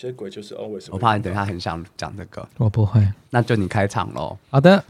[0.00, 0.86] 些鬼就是 always。
[0.90, 4.38] 我怕你等一下很想讲这个，我不会，那就你开场喽。
[4.50, 4.82] 好的，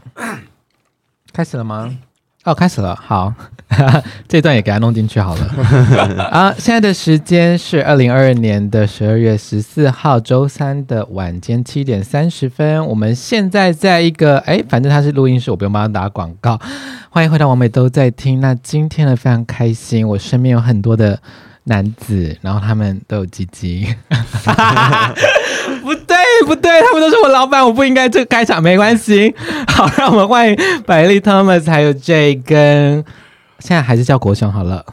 [1.33, 1.97] 开始了吗？
[2.43, 3.31] 哦，开始了，好，
[4.27, 5.45] 这段也给他弄进去好了。
[6.31, 12.83] 啊，现在的时间是二零二二年的十二月十四号周三的晚间七点三十分。
[12.87, 16.59] 我们现在在一个，哎，反正他是录音室，我不用帮他打广告。
[17.11, 18.39] 欢迎回到王美都在听。
[18.39, 21.21] 那今天呢，非常开心，我身边有很多的
[21.65, 23.87] 男子，然后他们都有鸡鸡。
[25.83, 29.33] 不对，不对，他们都是我老板，我不应该这个开场，没关系。
[29.69, 33.03] 好，让我们欢迎百丽 Thomas 还有 J 跟，
[33.59, 34.83] 现在还是叫国雄好了。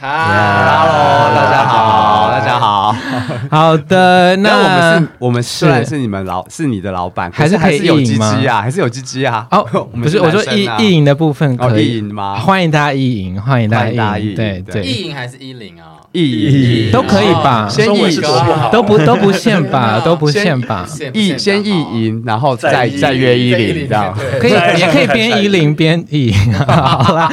[0.00, 2.94] Hello，大家好，大家好。
[3.50, 9.44] 好的，那我们是，我们虽然是你们老，是你的老板，还是还是有鸡鸡啊，还是有鸡鸡啊？
[9.50, 9.64] 哦，
[10.00, 12.36] 不是，我说意意淫的部分可以意淫吗？
[12.36, 15.98] 欢迎大家意淫，欢迎大家意淫，对对，意淫还是一零啊？
[16.12, 17.66] 意淫都可以吧？
[17.68, 18.22] 先意淫
[18.70, 20.00] 都不都不限吧？
[20.04, 20.86] 都不限吧？
[21.12, 26.54] 意先意淫，然后再再约一零，这样可以，也可以边一零边意淫。
[26.54, 27.28] 好啦。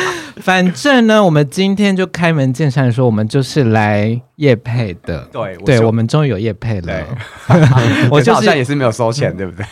[0.45, 5.27] 反正呢，我们今天就开门见山说，我们就是来夜配的。
[5.31, 6.93] 对，对，我们终于有夜配了。
[8.11, 9.65] 我就好像也是没有收钱，对不对？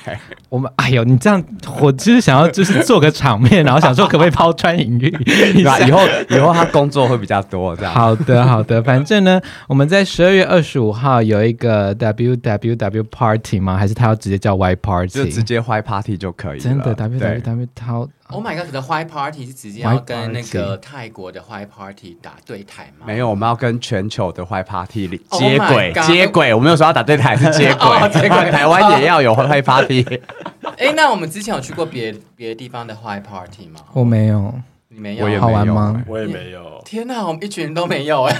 [0.50, 1.44] 我们哎呦，你这样，
[1.80, 5.10] 我就是想要就是做个场面，然后想说可不可以抛砖引玉？
[5.62, 6.00] 以后
[6.32, 7.94] 以后他工作会比较多，这样。
[7.94, 8.82] 好的，好的。
[8.82, 13.78] 反正呢，我们在十二月二十五号有一个 W W W Party 吗？
[13.78, 15.24] 还是他要直接叫 Y Party？
[15.24, 16.60] 就直接 Y Party 就可以。
[16.60, 18.08] 真的 W W W 他。
[18.34, 18.72] Oh my god！
[18.72, 23.06] 的 White Party 是直接要跟那个泰国的 White Party 打对台吗？
[23.06, 26.54] 没有，我们要跟全球的 White Party 里接轨，接轨。
[26.54, 28.10] 我没有说要打对台，是接轨。
[28.10, 30.04] 接 轨， 台湾也要有 White Party。
[30.80, 33.80] 哎，那我们之前有去过别别的地方的 White Party 吗？
[33.94, 34.54] 我没有。
[34.94, 36.04] 你没有，我也好玩吗？
[36.08, 36.62] 我也没有。
[36.86, 38.38] 天哪，我们一群人都没有哎！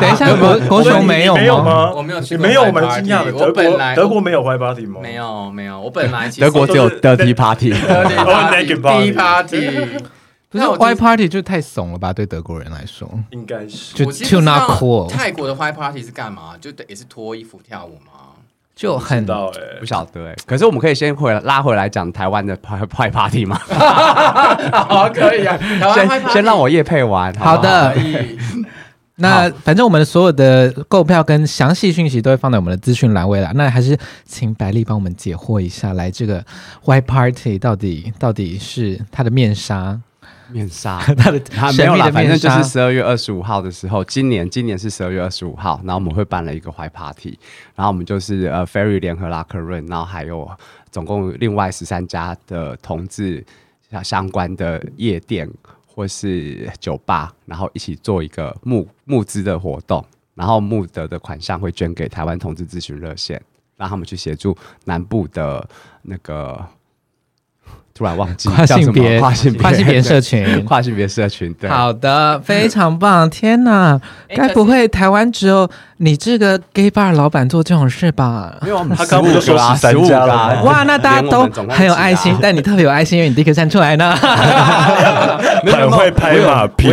[0.00, 1.92] 等一下， 国国雄没有吗？
[1.94, 3.32] 我没有去，没有，我们惊讶的。
[3.32, 5.00] 德国德国没有 White Party 吗？
[5.02, 5.80] 没有，没有。
[5.80, 8.80] 我本来德国只有 Dirty Party，Dirty
[9.14, 10.04] Party。
[10.54, 12.12] 不是 White Party 就太怂了吧？
[12.12, 13.92] 对德国人来说，应该是。
[13.96, 15.08] 就 too not cool。
[15.08, 16.54] 泰国的 White Party 是干嘛？
[16.60, 18.13] 就也是脱衣服跳舞吗？
[18.74, 19.24] 就很
[19.78, 23.56] 不晓得哎，可是我们可以先回来拉回来讲台湾的 派派 party 吗？
[24.88, 25.58] 好，可以啊。
[25.94, 27.32] 先先让我业配完。
[27.34, 27.94] 好的。
[29.16, 33.48] 那反正我们的所有的购票跟详细讯息都会放在我们的资讯栏位了。
[33.54, 36.44] 那还是请百丽帮我们解惑一下，来这个
[36.84, 39.96] white party 到底到底是它的面纱。
[40.54, 47.36] 面纱， 他的他没有啦，反正就是十二月二十五号的时候，今年今年是十二月二十五号，然后我们会办了一个坏 party，
[47.74, 50.48] 然后我们就是呃 Ferry 联合拉克润，然后还有
[50.92, 53.44] 总共另外十三家的同志
[54.04, 55.50] 相关的夜店
[55.84, 60.04] 或是酒吧，然后一起做一个募募资的活动，
[60.36, 63.42] 然后募得的款项会捐给台湾同志咨询热线，
[63.76, 65.68] 让他们去协助南部的
[66.02, 66.64] 那个。
[67.96, 71.54] 突然忘记跨性别，跨性性别社群，跨性别社群。
[71.54, 73.30] 对，好的，非常棒！
[73.30, 74.00] 天哪，
[74.34, 78.56] 该不会台湾只有你这个 gay bar 老板做这种事吧？
[78.62, 80.60] 没有，他刚不就说十三家了？
[80.64, 84.12] 哇，那大家都很有爱心，但你特别有爱心，因为你第一个站出来呢。
[85.64, 86.88] 很会拍马屁，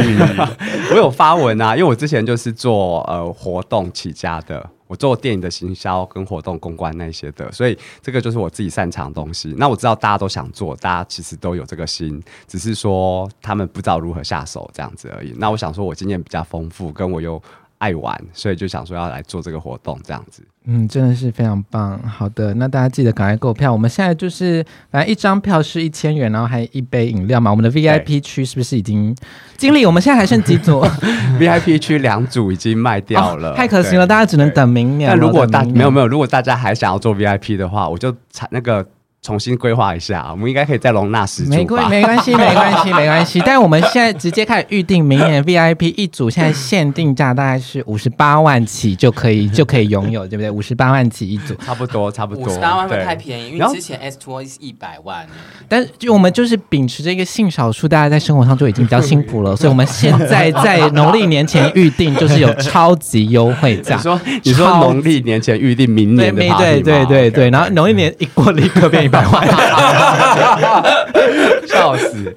[0.92, 4.64] 我有发文啊，因为我之前就是做呃活动起家的。
[4.92, 9.56] 我做电影的行销跟活动公关那些的，所以这个就是我自己擅长的东西。
[9.58, 15.34] 那我知道大家都想做，大家其实都有这个心，只是说他们不知道如何下手这样子而已。
[15.38, 17.42] 那我想说，我经验比较丰富，跟我又
[17.82, 20.44] 爱玩，所以就想说要来做这个活动这样子。
[20.66, 22.00] 嗯，真的是非常棒。
[22.04, 23.74] 好的，那大家记得赶快购票。
[23.74, 27.50] 我们现在就是，反正一张票是一千元，然后还一杯饮料嘛。
[27.50, 29.16] 我们的 VIP 区是不是已经？
[29.58, 30.86] 经理，我们现在还剩几组？
[31.42, 35.10] VIP 区两组已经卖掉了，哦、太可惜了，大家只能等明年。
[35.10, 38.88] 那如果大没有没有，如果大家还想要做 VIP 的话，我就采那个。
[39.22, 41.52] 重新规划一下，我们应该可以再容纳十组。
[41.52, 43.40] 没关没关系， 没关系，没关系。
[43.46, 50.50] 但是我们现在直接开始预定明年 VIP 一组，现在限定价大概是五十八万起就可以 就可以拥有，对不对？
[50.50, 52.46] 五十八万起一组，差不多差不多。
[52.46, 55.28] 五十八万会太便宜，因为之前 S Two 是一百万。
[55.70, 63.98] 但是就我们就是秉持着一个性少数，大家在生活上就已经比较辛苦了， 所以我们现在在农历年前预定就是有超级优惠价。
[63.98, 69.11] 你说你说农历年前预定明年的 party 对对对对，然后农历年一过立刻变。
[69.12, 69.48] 百万，
[71.68, 72.34] 笑死！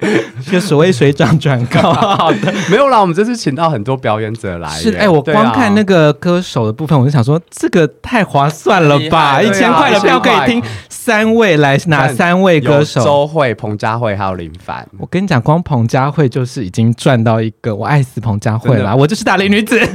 [0.51, 1.81] 就所谓水涨船高。
[1.93, 4.69] 好的，没有啦，我们这次请到很多表演者来。
[4.69, 9.41] 是，哎、欸，我光看那个歌手的部分，我就想说，这个太划算了吧？
[9.41, 13.03] 一千块的票可以听三位来，哪三位歌手？
[13.03, 14.85] 周蕙、彭佳慧还有林凡。
[14.99, 19.79] 我跟你讲，光彭佳慧就是已经赚到一个，我爱死彭佳慧了，我就是大龄女子，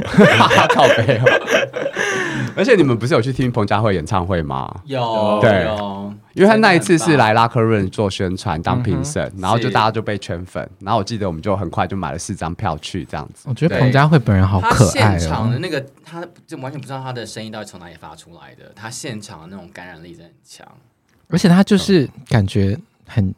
[0.73, 1.21] 靠北哦。
[2.57, 4.73] 而且你们不是有去听彭佳慧演唱会吗？
[4.85, 13.45] 有，对，有因为他那一次是来拉克润做宣传当评审，嗯、然后就大家就被圈粉，然后我记得我们就很快就买了四张票去这样子。
[13.47, 20.67] 我觉得彭佳慧本人好可爱哦，现场的那个他就完全不知道他的声音到底从哪里发出来的，他现场的那种感染力真的很强，
[21.29, 23.33] 而且他就是感觉很。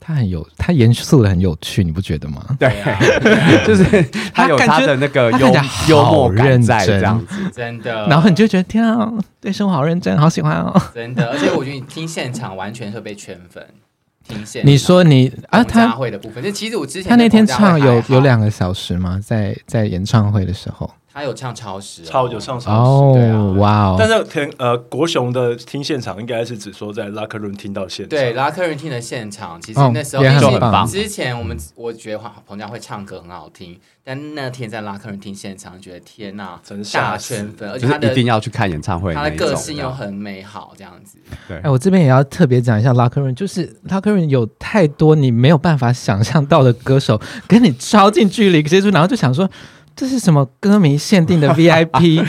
[0.00, 2.44] 他很有，他严肃的很有趣，你不觉得吗？
[2.58, 2.70] 对，
[3.66, 3.84] 就是
[4.32, 5.52] 他有他的那个幽
[5.88, 8.06] 幽默感在这样子，真的。
[8.08, 10.82] 然后你就觉得天啊，对生活好认真，好喜欢哦。
[10.94, 13.64] 真的，而且我觉得你听现场完全会被圈粉。
[14.26, 19.18] 听现你说你啊，他会的部分，就其实我之前他那天唱有有两个小时吗？
[19.24, 20.90] 在在演唱会的时候。
[21.18, 23.96] 他有唱超时，超有唱超时，对啊，哇哦！
[23.98, 28.10] 但是听呃国雄的听现场，应该是只说在拉克润听到现场。
[28.10, 30.86] 对，拉克润听的现场，其实那时候就很棒。
[30.86, 36.60] 之前我们我觉得彭佳慧唱歌很好听，但那天在拉克润听现场，觉得天呐，
[36.92, 39.12] 大圈粉，而且他一定要去看演唱会。
[39.12, 41.18] 他的个性又很美好，这样子。
[41.48, 49.50] 对，哎，我这边也要特别讲一下拉克润，就是拉克润有太多你没有办法想象到的歌手，跟你超近距离接触，然后就想说。
[49.98, 52.24] 这是什么歌迷限定的 VIP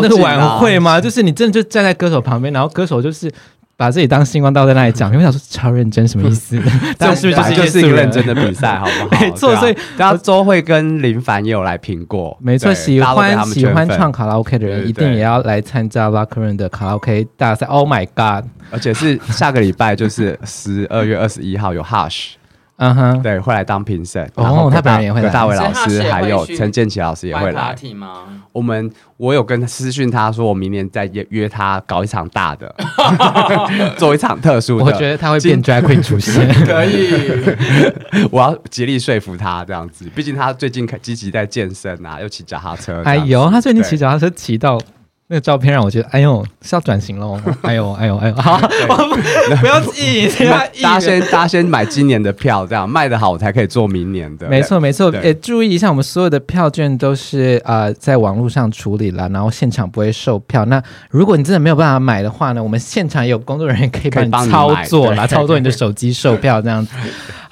[0.00, 1.00] 那个晚会吗？
[1.00, 3.28] 就是你真的就站在歌手旁边，然后歌手就是
[3.76, 6.56] 把自己当星光道在那里讲，你会想说超认真什么意思？
[6.96, 9.08] 但是不是就是一个认真的比赛，好不好？
[9.20, 12.38] 没错，所以然后周慧跟林凡也有来评过。
[12.40, 17.66] 没错，喜欢喜欢唱卡拉 OK 的人一定也要来参加拉克润的卡拉 OK 大赛。
[17.66, 18.48] Oh my god！
[18.70, 22.34] 而且是下个礼拜，就是十二月二十一号有 Hush。
[22.82, 24.28] 嗯哼，对，会来当评审。
[24.34, 25.30] 哦，他本人也会来。
[25.30, 27.76] 大伟老师还有陈建奇老师也会来。
[28.50, 32.74] 我们我有跟私讯他说，我明年再约约他搞一场大的，
[33.96, 34.84] 做一场特殊的。
[34.84, 37.08] 我觉得他会变 drag queen 出现， 可以。
[38.32, 43.00] 我要极力说服他这样子，毕竟他最近积极在健身啊，又骑脚踏车。
[43.04, 44.78] 哎呦，他最近骑脚踏车骑到。
[45.32, 47.40] 那个照片让我觉得，哎呦，是要转型喽！
[47.62, 48.58] 哎呦，哎呦，哎呦，好，
[49.62, 50.28] 不要急，
[50.82, 54.46] 大家先，大家先买今年的票，这样卖的好，我才可以做明年的。
[54.46, 55.10] 没错，没错。
[55.22, 60.66] 也注意一下，我们所有的票券都是呃在网络上处理了，然后现场不会售票。
[60.66, 66.92] 那如果你真的没有办法买的话呢，我们现场也有工作人员可以帮你操作啦，操作你的手机售票这样子。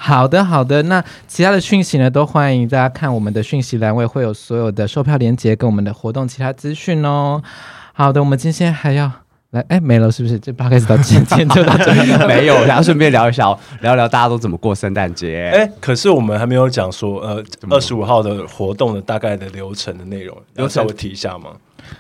[0.03, 0.83] 好的，好的。
[0.85, 7.43] 那其他的讯息呢，都欢迎大家看我们的讯息栏位，会有所有的售票链接跟我们的活动其他资讯哦。
[7.93, 9.13] 好的，我们今天还要
[9.51, 10.39] 来，哎，没了是不是？
[10.39, 15.51] 这八开始到今天就到这里， 没有，然后顺便聊一聊，聊聊大家都怎么过圣诞节。
[15.55, 21.51] 哎，可是我们还没有讲说，呃，二十五号的活动的大概的流程的内容，要稍微提一下吗？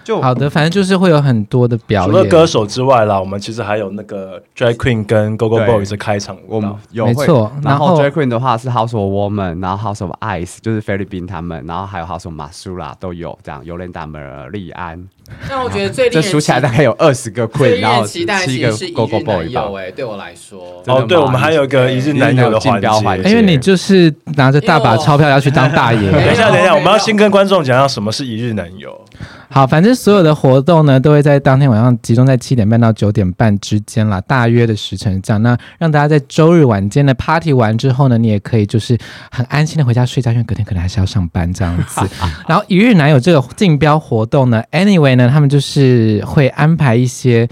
[0.04, 2.10] 就好的，反正就是会有很多的表演。
[2.10, 6.56] 除了歌手之外啦，我们其实还有那个 Drag Queen 跟 Go Go Boys 的开场舞蹈。
[6.56, 13.64] 我们有没错，然后 Drag Queen 的话是 House of Woman，然后 House of Ice 就是菲律宾他们，然后还有 House of Masula 都有这样。
[13.64, 14.18] 尤莲达梅
[14.52, 15.08] 利安。
[15.48, 19.70] 那我觉得最这数起来大概有二十个 Queen，然后七个 Go Go Boys 吧。
[19.78, 26.00] 哎，对我来说，哦，对，我们还有一个一日男友的环节，因为你就是拿着大把钞票要去当大爷。
[26.12, 29.00] 等一下，等一下，我们要先跟观众讲讲什么是一日男友。
[29.52, 35.42] 好，反正所有的活动呢，都会在当天晚上集中在七点半到九点半之间啦，大约的时辰这样。
[35.42, 38.96] 那让大家在周日晚间的 party 完之后呢，你也可以就是
[39.32, 42.00] 很安心的回家睡觉，因为隔天可能还是要上班这样子。
[42.46, 47.48] 然后一日男友这个竞标活动呢，anyway 呢，他们就是会安排一些。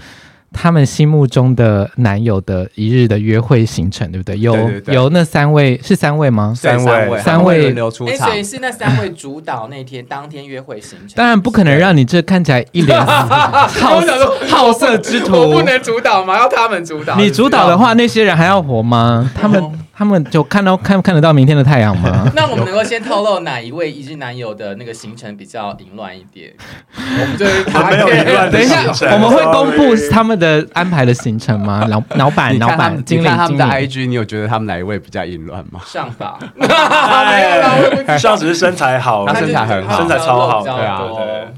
[0.51, 4.37] 他们心目中的男友的一日的约会行程，对不对？
[4.39, 4.55] 有
[4.87, 6.53] 有那三位是三位吗？
[6.55, 8.27] 三位，三位流出场。
[8.27, 11.09] 所以是那三位主导那天当天约会行程。
[11.15, 14.01] 当然不可能让你这看起来一脸 好
[14.47, 16.37] 好色之徒，我不能主导吗？
[16.37, 17.15] 要他们主导。
[17.15, 19.31] 你主导的话，那些人还要活吗？
[19.39, 19.63] 他们。
[19.99, 22.25] 他们就看到看看得到明天的太阳吗？
[22.33, 26.53] 那我们能够先透露哪一位一日男友的那个行程比较淫乱一点？
[26.95, 28.49] 我们就是他 没有淫乱。
[28.49, 31.85] 等一下，我们会公布他们的安排的行程吗？
[31.91, 35.81] 老老板，老板，经理他们的 IG，你有觉得他们哪一位比较淫乱吗？
[35.85, 41.53] 上吧，没有啦，上只是身材好，他身材很好，身材超好，对啊，对，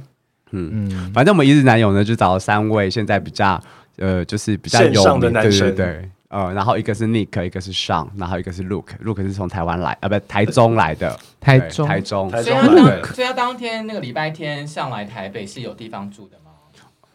[0.52, 0.90] 嗯。
[0.90, 3.62] 嗯，反正我们一日男友呢，就找了三位现在比较
[3.98, 6.10] 呃，就是比较有名的男生，对。
[6.30, 16.41] 呃，然后一个是 Nick，一个是 Sean，然后一个是 Luke，Luke 是从台湾来，啊，不，台中来的，台中，台中，所以他当，所以他当天那个礼拜天上来台北是有地方住的吗？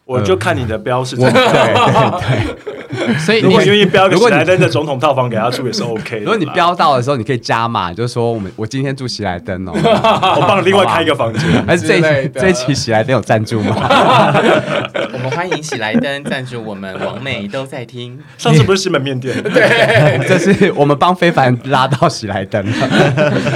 [0.07, 6.19] 我就看你的标是，对对对， 所以如果愿意标个喜来登的总统套房给他住也是 OK。
[6.19, 11.41] 如果你标到的时候，你可以加码，就是说我们我今天住喜来登哦， 我帮你另外开一个房间。
[11.67, 13.75] 还是这这一期喜来登有赞助吗？
[15.11, 18.17] 我们欢迎喜来登赞助我们，王美都在听。
[18.37, 19.35] 上次不是西门面店？
[19.43, 22.65] 对，这是我们帮非凡拉到喜来登。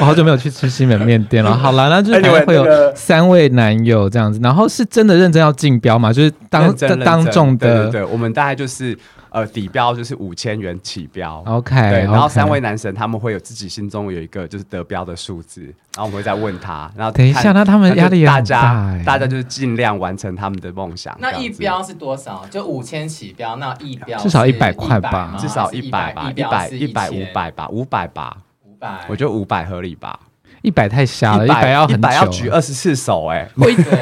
[0.02, 1.56] 我好久没有去吃西门面店了。
[1.56, 6.12] 好了，那就是会有三位男友这样子，然后是真的认真要竞标嘛？
[6.12, 8.96] 就是当当众的，对，我们大概就是。
[9.34, 15.62] 呃，底标就是五千元起标，OK，对，然后三位男神他们会有自己心中有一个就是得标的数字，
[15.96, 21.18] 然后我们会再问他，然后等一下，那他们压力也大，家大家就是尽量完成他们的梦想。
[21.22, 22.46] 那一标是多少？
[22.52, 30.20] 就五千起标，那一标至少一百块吧，至少一百吧，一百一百五百吧，五百吧，五百，我觉得五百合理吧。
[30.62, 33.48] 一百太瞎了，一百要很久，一百要举二十四手，哎，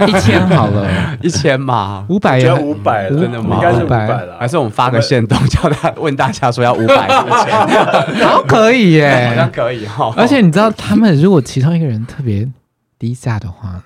[0.07, 0.87] 一千好了，
[1.21, 3.55] 一千嘛，五百要五百，真的吗？
[3.55, 10.13] 应该是五百了，还是我们发个限动，叫他问大家说要五百 块钱，好可以耶，好像可以哈。
[10.17, 12.47] 而且你知道，他们如果其中一个人特别
[12.97, 13.81] 低价的话。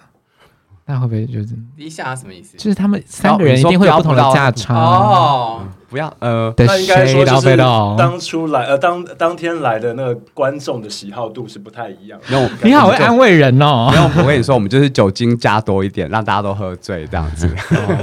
[0.85, 2.57] 那会不会就是低下什么意思？
[2.57, 5.61] 就是他们三个人一定会有不同的价差哦。
[5.89, 12.19] 不要呃，那应该说就是当初来呃当当天来的那个观众的喜好度是不太一样。
[12.63, 13.89] 你好会安慰人哦。
[13.91, 17.47] 没有，我跟你说，我们就是酒精加多一点，让大家都喝醉这样子。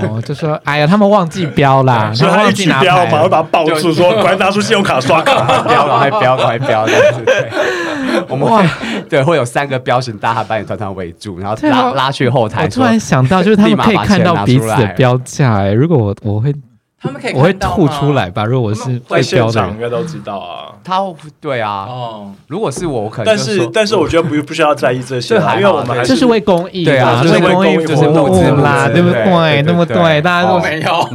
[0.03, 5.35] 哦，就说哎呀，他们忘记标啦， 所以他一举标嘛，会把他抱住，说赶紧拿出信用卡刷卡，
[5.67, 7.25] 标了还标，还标这样子。
[8.29, 8.65] 我们会
[9.11, 12.62] 对会有三个标型，大汉把你团团围住，然后拉拉去后台。
[12.62, 15.57] 我突然想到，就是他们可以看到彼此的标价。
[15.57, 16.55] 哎，如果我我会。
[17.02, 18.45] 他们可以，我会吐出来吧。
[18.45, 20.75] 如果我是会标的，应该都知道啊。
[20.85, 20.99] 他
[21.40, 23.26] 对啊，哦，如果是我，我可能。
[23.26, 29.62] 但是，但是我觉得不不需要在意这些， 因为我们还是这是为公益，对啊，为公益就是募资啦，对不对？
[29.62, 30.21] 那么对？
[30.23, 31.09] 大家都没有，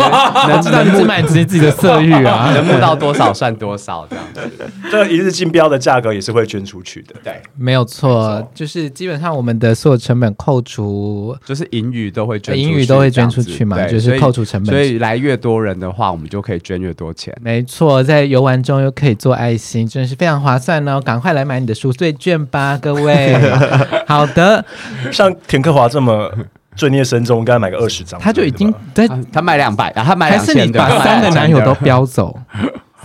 [0.48, 4.42] 能知道你只满足自己的色欲啊， 能募到多少算多少，这样子。
[4.92, 14.74] 这个一日竞标的价格也是会捐出去的，对，没有错，就是基本上我们的所有成本扣除，就是盈余都会捐，盈余都会捐出去嘛，就是扣除成本。
[14.74, 16.56] 所以来越多人的话，我们就可以。
[16.66, 21.00] 捐越多钱，没错，在游玩中又可以做爱心，真的是非常划算哦！
[21.00, 23.38] 赶快来买你的赎罪券吧，各位。
[24.08, 24.66] 好的，
[25.12, 26.32] 像田克华这么
[26.76, 28.20] 罪孽深重，应该买个二十张。
[28.20, 32.36] 他就已经在，他买两百，然后他买还是你把三个男友都标走。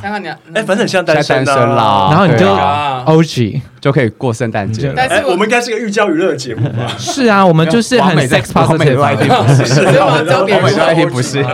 [0.00, 4.92] 三个男，哎，反正像单身啦，然后你就 OG 就可以过圣诞节。
[4.96, 6.86] 但是我们应该是个寓教于乐的节目吧？
[6.98, 9.16] 是啊，我们就是很 sex positive，
[9.56, 11.44] 不是， 欧美爱情不是。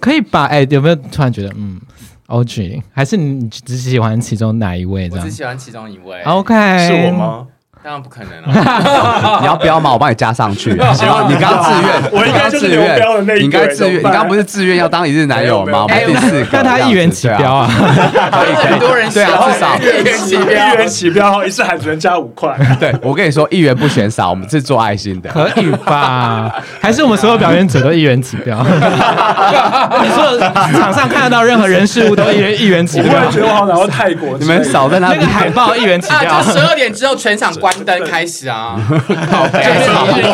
[0.00, 0.44] 可以吧？
[0.46, 1.80] 哎，有没有突然觉得，嗯
[2.28, 5.08] ，OG 还是你只喜欢其中哪一位？
[5.08, 6.22] 这样，我只喜欢其中一位。
[6.22, 6.54] OK，
[6.86, 7.46] 是我吗？
[7.84, 8.48] 当然不可能了，
[9.42, 9.92] 你要标吗？
[9.92, 10.70] 我帮你加上去。
[10.96, 15.84] 行，你刚刚自愿，我应该自愿标的那，你应该自愿，你刚刚不是自愿要当一日男友吗？
[16.06, 17.68] 第四个，那他一元起标啊？
[17.68, 22.56] 很多人对啊，至少一元起标，一元起标，一次还只能加五块。
[22.80, 26.54] 对，我跟你说，一元不嫌少，我们是做爱心的，可以吧？
[26.80, 28.64] 还是我们所有表演者都一元起标？
[28.64, 30.38] 你说
[30.72, 33.12] 场上看得到任何人事物都一元一元起标？
[33.26, 37.73] 我觉得我好想到泰国，你们少在那那个海报一元起标，就十二点之后全场关。
[37.82, 38.78] 灯开始啊！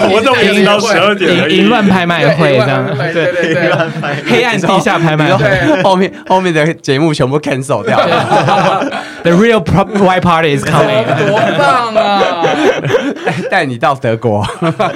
[0.08, 3.72] 活动一直到十二点，淫乱拍卖会这样，对对对，
[4.26, 7.96] 黑暗地下拍卖会，后面后面的节目全部 cancel 掉。
[7.98, 8.90] 了。
[9.22, 12.42] The real white party is coming，多棒啊！
[13.50, 14.42] 带你到德国，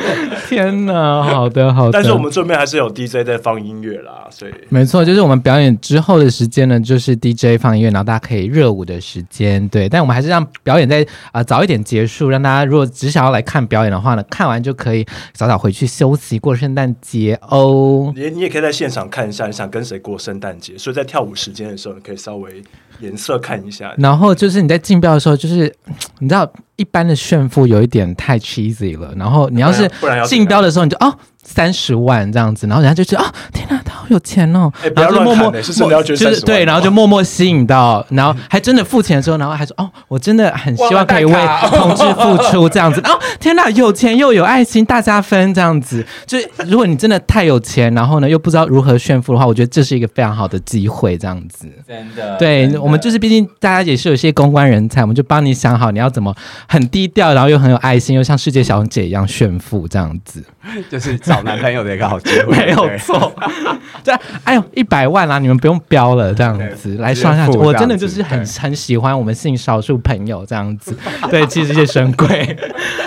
[0.49, 1.23] 天哪！
[1.23, 4.53] 好的好的，但是我们这边还是有 DJ 在放音乐啦，所以。
[4.71, 9.69] 没错，就是我们表演之后的时间呢，就是 DJ 放音乐，然后大家可以热舞的时间。
[9.69, 18.13] 对，但我们还是让表演在啊早一点结束，让大家如果只想要来看表演的话呢，看完就可以早早回去休息过圣诞节哦。
[18.17, 22.63] 你你也可以在现场看一下，你想跟谁过圣诞节，所以在跳舞时间的时候，你可以稍微
[22.99, 23.95] 颜色看一下。
[23.99, 25.73] 然后就是你在竞标的时候，就是
[26.19, 29.89] 你知道一般的炫富有一点太 cheesy 了，然后你要是
[30.27, 31.17] 竞标的时候，你就哦。
[31.45, 34.73] 三十万这样子，然后人家就觉得啊，天哪，他好有钱哦！
[34.97, 41.33] 然后就默默就是对，然后就默默吸引到，然后还真的付钱的时候，然后还说哦，我真的很希望可以为
[41.69, 43.01] 同志付出这样子。
[43.07, 46.05] 哦，天哪，有钱又有爱心，大家分这样子。
[46.27, 51.69] 就如果你真的太有钱，然后呢又不知道如何炫富的话，我觉得这是一个非常好的机会，这样子。
[51.87, 56.35] 真的，对我们就是毕竟大家也是有些公关人才，我们就帮你想好你要怎么
[56.67, 60.43] 很低调，然后又很有爱心，又像世界小姐一样炫富这样子，
[60.91, 61.19] 就是。
[61.35, 63.35] 找男朋友的一个好机会， 没有错。
[64.05, 64.15] 对，
[64.45, 70.97] 哎呦，一百万啦，你们不用标了，这样子来算下去，我真的就是很很喜欢我们性少数朋友这样子。
[71.31, 72.57] 对，其实是神鬼。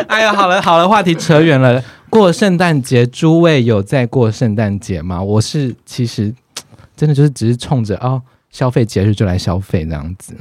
[0.07, 1.83] 哎呦，好了好了，话题扯远了。
[2.09, 5.21] 过圣诞节，诸位有在过圣诞节吗？
[5.21, 6.33] 我是其实
[6.95, 10.33] 真的就是只是冲着哦消费节日就来消费这样子。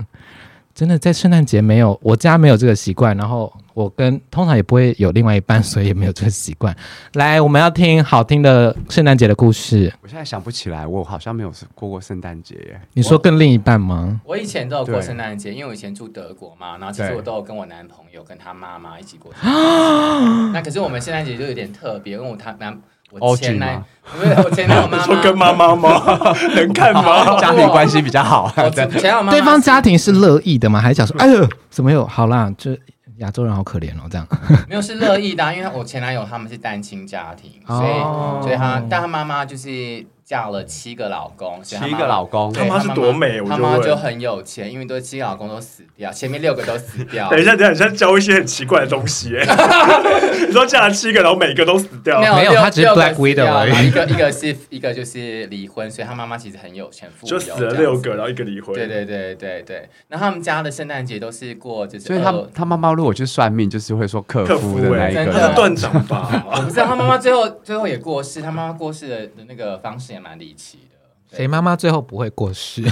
[0.77, 6.77] 真的在圣诞节没有，我家没有这个习惯，然后我跟通常也不会有另外一半，所以也没有这个习惯。
[7.15, 9.91] 来，我们要听好听的圣诞节的故事。
[10.03, 12.79] 我现在想不起来，我好像没有过过圣诞节耶。
[12.93, 14.21] 你说跟另一半吗？
[14.23, 20.53] 我，我以前都有过圣诞节，因为我以前住德国嘛，然后其实我都有跟我男朋友跟他妈妈一起过圣诞节。
[20.53, 22.79] 那可是我们圣诞节就有点特别，因为我他男。
[23.11, 23.83] 我前男，
[24.19, 26.03] 不是我前男友妈妈， 说跟妈妈吗？
[26.55, 27.39] 能看吗？
[27.39, 28.51] 家庭关系比较好。
[28.73, 30.81] 前前男友对方家庭是乐意的吗？
[30.81, 32.07] 还是想说，哎呦，怎么有？
[32.07, 32.77] 好啦，就
[33.19, 34.27] 亚洲人好可怜哦，这样。
[34.69, 40.05] 没有是乐意的，因为我前男友他们是单亲家庭，所以所以他但他妈妈就是。
[40.27, 43.41] 嫁了七个老公，七个老公，他妈是多美？
[43.43, 47.31] 他妈就很有钱，因为都七个老公都死掉，前面六个都死掉。
[47.31, 49.47] 等一下，等一下，你现在教一些很奇怪的东西哎！
[50.49, 52.21] 你说嫁了七个，然后每个都死掉？
[52.21, 53.87] 没有，他只是 Black Widow 而已。
[53.87, 57.39] 一个一个是一个就是离婚，所以他妈妈其实很有钱，富有。
[57.39, 58.75] 就死了六个，然后一个离婚。
[58.75, 59.89] 对对对对对。
[60.09, 66.45] 那他们家的圣诞节都是过，就是所以他他妈妈如果去算命，就是会说克夫的那一个，他是断掌吧？
[66.51, 71.37] 我不知道他妈妈最后最后也过世，他妈妈过世的的那个方式也蛮离奇的。
[71.37, 72.83] 谁妈妈最后不会过世？
[72.87, 72.91] 人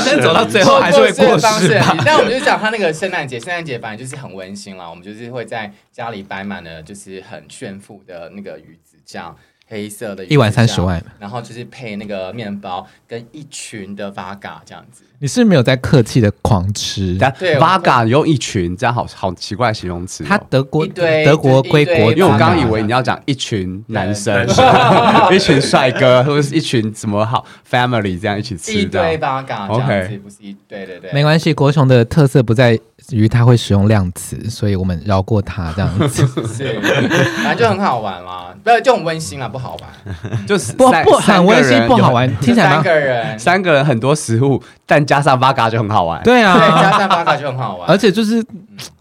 [0.00, 1.78] 生走到最后还是会过世。
[2.04, 4.88] 但我们就讲他那个圣诞节，圣诞节反正就是很温馨啦。
[4.88, 9.36] 我们就是会在家里摆满了，就是很炫富的那个鱼子酱。
[9.68, 15.04] 黑色的，一碗三十万，然后就是配那个面包跟一群的 Vaga 这样子。
[15.20, 17.18] 你是没有在客气的狂吃？
[17.38, 20.22] 对，Vaga 用一群，这样好好奇怪的形容词。
[20.22, 24.46] 他德国德国归国，因为我刚刚以为你要讲一群男生，
[25.34, 28.72] 一群帅哥，或者是一群什么好 family 这样一起吃。
[28.72, 31.52] 一堆 Vaga 这样子，不是一对对对，没关系。
[31.52, 32.78] 国雄的特色不在
[33.10, 36.26] 于他会使用量词，所以我们绕过他这样子。
[36.26, 42.28] 反正就很好玩啦，不是就很温馨啦，不好玩，就是不不很温馨，不好玩。
[42.36, 46.22] 听起来三个人，三个人很多食物，但加上 Vaga 就很好玩。
[46.22, 47.88] 对啊，加上 Vaga 就很好玩。
[47.88, 48.44] 而且就是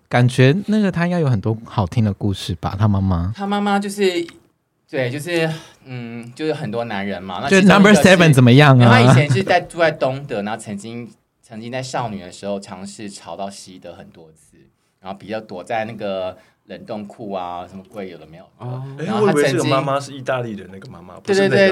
[0.07, 2.75] 感觉那个他应该有很多好听的故事吧？
[2.79, 4.25] 他妈妈，他妈妈就是
[4.89, 5.49] 对，就是
[5.85, 7.39] 嗯，就是很多男人嘛。
[7.41, 8.89] 那就 Number Seven 怎么样啊？
[8.89, 11.09] 他以前是在住在东德，然后曾经
[11.47, 14.57] 曾经在少女的时候尝试逃到西德很多次，
[14.99, 16.37] 然后比较躲在那个。
[16.67, 18.43] 冷冻库啊，什么柜有的没有？
[18.57, 21.71] 哦，然后他曾经妈妈是意大利的那个妈妈，对对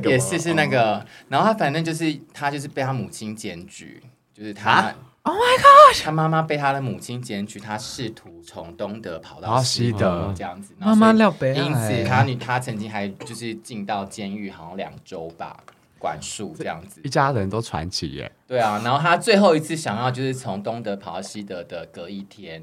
[0.00, 1.02] 对，也是是那个。
[1.30, 4.02] 然后他反正就是他就是被他母亲检举，
[4.34, 10.74] 就是他，Oh my God，他妈妈被他的母亲检举，他试图从东德跑到西德这样子。
[10.78, 15.56] 妈妈廖北，因此他女他曾经还就是进到监狱，好像两周吧，
[16.04, 17.00] 管束这样子。
[17.02, 18.30] 一家人都传奇耶。
[18.46, 22.62] 对啊，然后他最后一次想要就是从东德跑到西德的隔一天。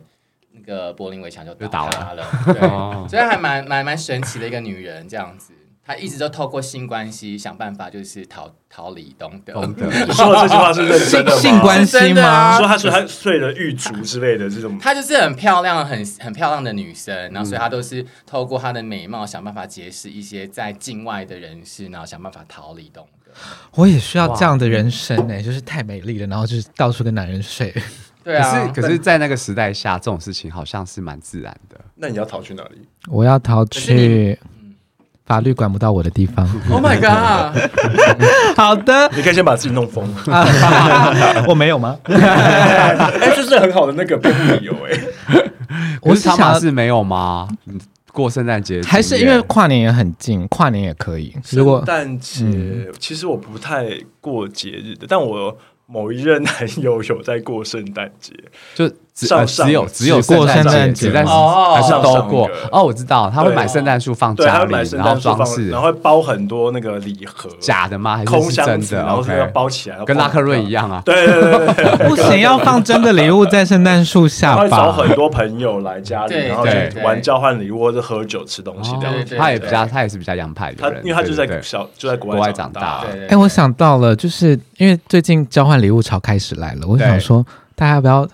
[0.53, 2.59] 那个柏林围墙就倒塌了，对，
[3.07, 9.53] 所以还蛮蛮蛮神奇的一个女人，这样子，她一直都透过性关系想办法，就是逃逃离东德。
[9.53, 11.37] 东德， 你说的这句话是认真的吗？
[11.37, 12.57] 性关系吗？
[12.57, 23.20] 说她说她睡了狱卒之类的这种，她就是很漂亮、很很漂亮的女生，然后所以她都是透过她的美貌想办法结识一些在境外的人士，然后想办法逃离东德。
[23.75, 27.73] 我也需要这样的人生呢，就是太美丽了，然后就是到处跟男人睡。
[28.23, 31.79] 对啊，可是可是，在那个时代下，这种事情好像是蛮自然的。
[31.95, 32.87] 那你要逃去哪里？
[33.09, 34.37] 我要逃去
[35.25, 36.47] 法律管不到我的地方。
[36.69, 37.57] Oh my god！
[38.55, 40.07] 好的，你可以先把自己弄疯。
[41.47, 41.97] 我没有吗？
[42.05, 45.47] 哎，这是很好的那个辩护理由哎。
[46.01, 47.47] 我是想是没有吗？
[48.13, 51.33] 过圣诞节还是因为跨年也很近，跨年也可以。
[51.51, 55.57] 如果圣诞节，其实我不太过节日的，但我。
[55.87, 58.33] 某一任男友有在过圣诞节，
[58.73, 58.89] 就
[59.27, 62.49] 只只有只有过圣诞节，但是还是都过。
[62.71, 68.17] 哦，我知道他会买圣诞树放家里，然后装饰，然后会包很多那个礼盒， 假的吗？
[68.17, 71.01] 还是空箱子，然后是要包起来，跟拉克瑞一样啊？
[71.05, 74.67] 对对对对， 不行，要放真的礼物在圣诞树下吧？
[74.69, 76.65] 找很多朋友来家里，然后
[77.03, 79.13] 玩交换礼物或者喝酒吃东西这样。
[79.37, 83.03] 他也比较，他也是比较洋派的人，因为他就在小就在国外长大。
[83.29, 88.27] 哎，我想到了，就是因为最近交换礼物潮开始来了，我想说大家要不要？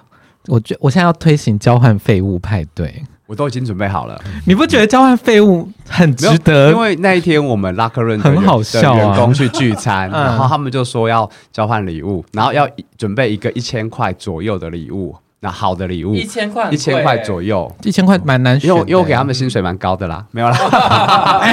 [0.48, 4.20] 我觉我现在要推行交换废物派对，我都已经准备好了。
[4.46, 6.72] 你不觉得交换废物很值得？
[6.72, 15.16] 因为那一天我们拉克润很好笑啊，员工去聚餐， 然后他们就说要交换礼物，然后要准备一个一千块左右的礼物。
[15.39, 20.58] 那好的礼物，一千块，一千块左右，一千块蛮难选，因为因为我给他们薪水蛮高的啦，没有啦，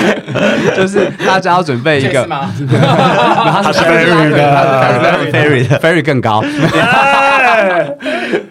[0.75, 6.43] 就是大家要准备一个， 他是 Ferry 的，Ferry 的，Ferry 更高，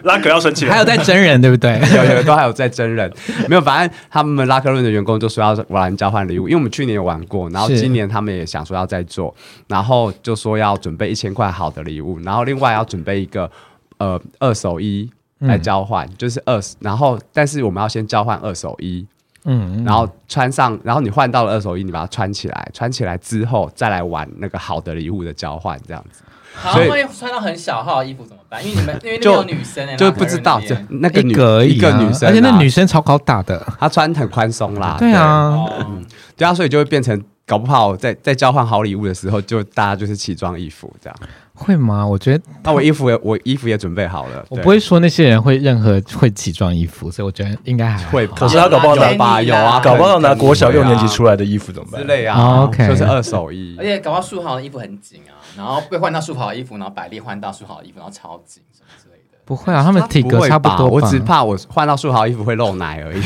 [0.04, 1.80] 拉克要生气，还有在真人对不对？
[1.96, 3.12] 有有都还有在真人，
[3.48, 9.34] 没有，反正他们拉克润的员工就说要玩交换礼物，因为我们去年有玩过，然后今年他们也想说要再做，
[9.66, 13.50] 然后就说要准备一千块好的礼物，然后另外要准备一个
[13.98, 15.10] 呃二手衣。
[15.40, 19.06] 来交换、嗯、就是二，然后但是我们要先交换二手衣，
[19.44, 26.22] 嗯，然后穿上，然后你换到了二手衣，你把它穿起来，穿起来之后再来玩那个好的礼物的交换，这样子。
[26.56, 28.64] 好，所以万一穿到很小号的衣服怎么办？
[28.64, 41.16] 因为你们因为那女生、欸，就不知道就那个女一个、啊、一个女生、啊，而且那女生超高大的，她穿很宽松啦，对啊，对，嗯、对啊，所以就会变成搞不好在在交换好礼物的时候，就大家就是奇装异服这样。
[41.54, 42.06] 会吗？
[42.06, 44.44] 我觉得，那我衣服也我衣服也准备好了。
[44.48, 48.26] 我不会说那些人会任何会奇装异服，所以我觉得应该还会。
[48.26, 52.00] 可是他搞不好拿有啊，搞不好拿国小六年级出来的衣服怎么办？
[52.00, 53.76] 之类啊，OK，就是二手衣。
[53.78, 59.03] 而且搞不好束好的衣服很紧啊，然后被换到束好的衣服，然后百丽换到束好的衣服，然后超紧什么。
[59.44, 60.88] 不会啊，他们体格差不多。
[60.88, 63.20] 我只怕我换到束豪衣服会露奶而已，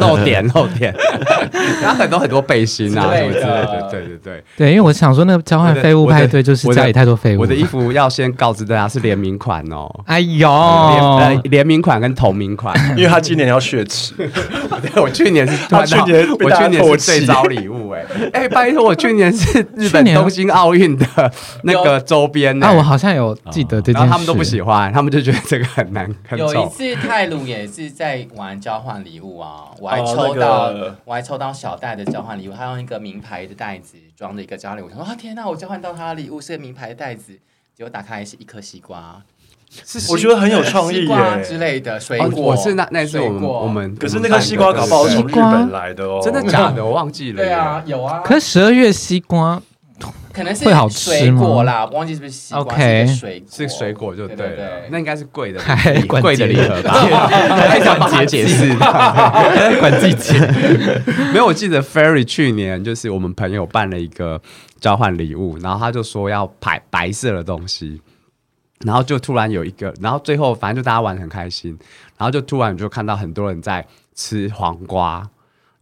[0.00, 0.94] 露 点露点。
[1.82, 7.40] 然后很多很多背心啊什么之类的，对对对对，因为我想说那个交换废物派对就是家里太多废物。
[7.40, 9.88] 我的衣服要先告知大家是联名款哦。
[10.06, 10.48] 哎呦，
[11.18, 14.14] 联联名款跟同名款， 因为他今年要血池。
[14.96, 21.06] 我去年是他去年我去年是最招礼物哎哎，拜托我去年是日本东京奥运的
[21.62, 26.38] 那个周边啊，我好像有记得这件事，他们都不喜欢，他们就觉得这个很难看。
[26.38, 30.72] 有一次泰鲁也是在玩交换礼物啊，我还抽到
[31.04, 37.32] 我还抽到小袋的交换礼物，他用一个名牌的袋子装着一个交换礼物，我说啊天哪，我交换到他的礼物是个名牌的袋子，
[37.74, 39.22] 结果打开是一颗西瓜，
[39.70, 42.42] 是我觉得很有创意耶之类的水果。
[42.42, 46.84] 我是那那次我们我们，可是那个西瓜搞不好从日本来的哦，真的假的？
[46.84, 47.42] 我忘记了。
[47.42, 48.20] 对啊，有啊。
[48.24, 49.62] 可是十二月西瓜。
[50.32, 55.60] 可能是水果啦，忘记是不是西瓜？OK，水是水果就对了，那应该是贵的，
[56.06, 56.92] 贵的礼盒吧？
[57.68, 58.72] 还想解解释，
[59.80, 60.38] 管季节。
[61.32, 64.40] 没有，我记得 Ferry 去年就是我们朋友办了一个
[64.78, 68.00] 交换礼物，然后他就说要白白色的东西，
[68.84, 71.76] 然后就突然有一个，然后最后反正就大家玩得很开心，
[72.16, 73.84] 然后就突然就看到很多人在
[74.14, 75.28] 吃黄瓜，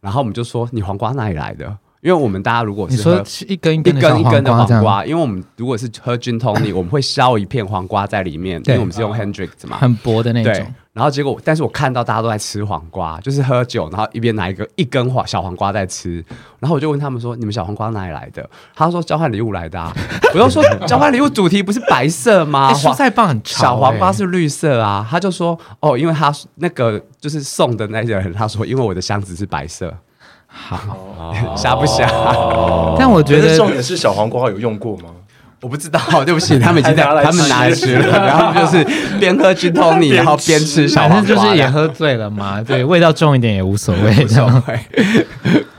[0.01, 10.73] 然后我们就说：“你黄瓜哪里来的？”因为我们大家如果是说一根一根一根一根的黄瓜，因为我们如果是喝 Gin Tonic，我们会削一片黄瓜在里面，因为我们是用 Hendrick's 嘛，很薄的那种。
[10.93, 16.25] 然后结果，但是我看到大家都在吃黄瓜，就是喝酒，然后一边拿一个一根黄小黄瓜在吃。
[16.59, 19.77] 然后我就问他们说：“你们小黄瓜哪里来的？”他说：“交换礼物来的。
[19.79, 19.93] ”啊
[20.33, 22.73] 我就说：“交换礼物主题不是白色吗？
[22.77, 29.95] 蔬菜棒很长，小黄瓜是绿色啊。”他就说：“哦，因为他那个就是送的那些人，他说因为我的箱子是白色。”
[30.57, 32.07] 好， 瞎不瞎？
[32.97, 35.09] 但我觉得重点是小黄瓜有用过吗？
[35.59, 38.85] 我不知道， 对不起， 他们已经在他们拿来吃了，然后就是
[39.19, 42.61] 边喝 Gin Tonic，然后边吃小黄瓜，就是也喝醉了嘛。
[42.61, 45.25] 对，味道重一点也无所谓，无所谓。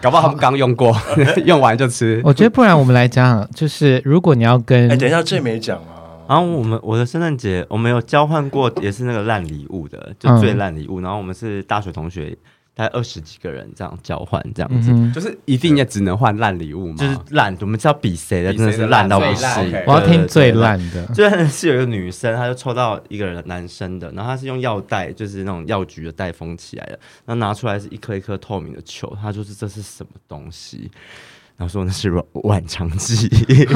[0.00, 0.96] 搞不好他们刚用过，
[1.44, 2.20] 用完就吃。
[2.24, 6.26] 我觉得不然我们来讲，就是如果你要跟，哎，等一下，这没讲啊。
[6.28, 11.00] 然后我们我的圣诞节我们有交换过，也是那个烂礼物的，就最烂礼物。
[11.00, 12.36] 然后我们是大学同学。
[12.78, 16.96] 才二十几个人这样交换，这样子、嗯、就是一定也只能换烂礼物嘛？
[16.96, 19.48] 就是烂，我们知道比谁的，真的是烂到不行。
[19.86, 21.04] 我要听最烂的。
[21.08, 26.92] 最烂是有一个女生，她就抽到一个人男生的，然后她是用药袋，就是那种药局的袋封起来的，
[27.26, 30.90] 然后拿出来是一颗一颗透明的球，她就是这是什么东西？
[31.58, 32.08] 然后说那是
[32.44, 33.28] 晚长记，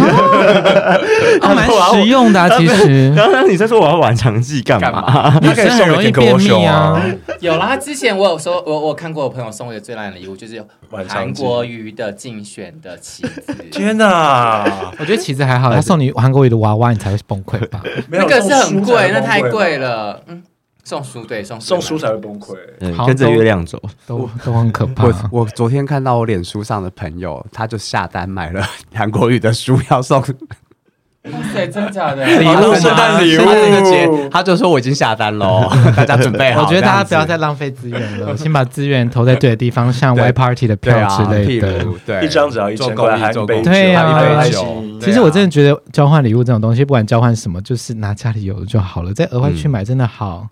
[1.43, 2.49] 还蛮 实用的啊。
[2.57, 5.37] 其实，刚刚你在说我要晚长记干嘛？
[5.43, 7.05] 女生很容易便秘啊。
[7.41, 10.65] 有啦，之前我有说，我我看过我朋友送我的最烂的礼物，就是
[11.09, 13.53] 韩国瑜的竞选的旗子。
[13.73, 14.65] 天哪，
[15.01, 17.83] 我觉得旗子还好，他送你韩国瑜的娃娃，你才会崩溃吧？
[18.11, 20.23] 那个是很贵，那太贵了。
[20.29, 20.41] 嗯。
[20.85, 22.57] 送书对送送书才会崩溃，
[23.07, 25.05] 跟着月亮走都都很可怕。
[25.05, 30.23] 我我昨天看到我脸书上的朋友，他就下单买了 韩国语的书要送。
[31.31, 32.27] 哇塞，真的假的？
[32.41, 36.63] 礼物圣诞礼物，他就说我已经下单喽， 大家准备好。
[36.63, 41.85] 我觉得大家不要再浪费资源了， 先把资源投在对的地方，像 Y Party 的票之类的。
[42.05, 44.83] 对，一张只要一千块，还一杯对呀，一杯酒。
[45.01, 50.49] 其实我真的觉得交换礼物这种东西，不管交换什么，就是拿家里有的就好了，再额外去买真的好。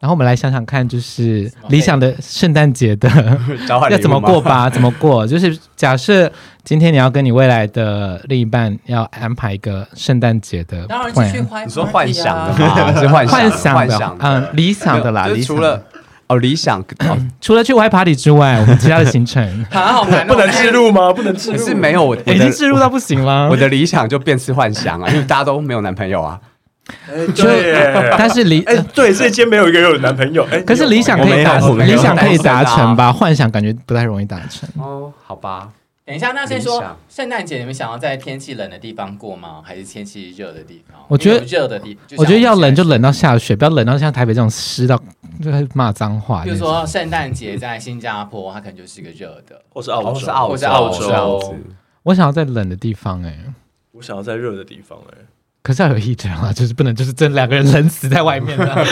[0.00, 3.06] 然后我们来想想看，就是理想的圣诞节的
[3.68, 4.68] 要怎么过吧？
[4.72, 5.26] 怎么过？
[5.26, 6.32] 就是假设
[6.64, 12.98] 今天你要跟你未来的另一半要安排一个圣诞节的，当然是去幻、啊，你说幻想的吗？
[12.98, 13.50] 是幻幻
[13.90, 15.28] 想的，嗯，理想的啦。
[15.44, 15.82] 除了
[16.28, 21.12] 哦，理想哦， 除了去 Y Party 之外，我们其他的行程 好难，不能置入吗？
[21.12, 23.50] 不能置入，是没有我已经置入到不行了。
[23.50, 26.40] 我的理想就变是幻想啊，因为大家都没有男朋友啊。
[27.34, 33.12] 对，但是理哎，对，这间没有一个人有男朋友，哎，可是理想可以达，理想可以达成吧？
[33.12, 34.68] 幻想感觉不太容易达成。
[34.78, 35.70] 哦，好吧。
[36.06, 39.62] 等一下，那先说圣诞节，你们想要在天气冷的地方过吗？
[39.62, 41.00] 还是天气热的地方？
[41.06, 45.00] 我觉得热的地，我觉得要冷就冷到下雪，不要冷到像台北这种湿到
[45.40, 46.42] 就骂脏话。
[46.42, 51.54] 比如说圣诞节在新加坡，它可能就是一个热的，或是澳洲，或是澳洲。
[52.02, 53.38] 我想要在冷的地方，哎，
[53.92, 55.18] 我想要在热的地方，哎。
[55.62, 58.86] 可是要有意志啊， 就是不能就是真两个人冷死在外面的。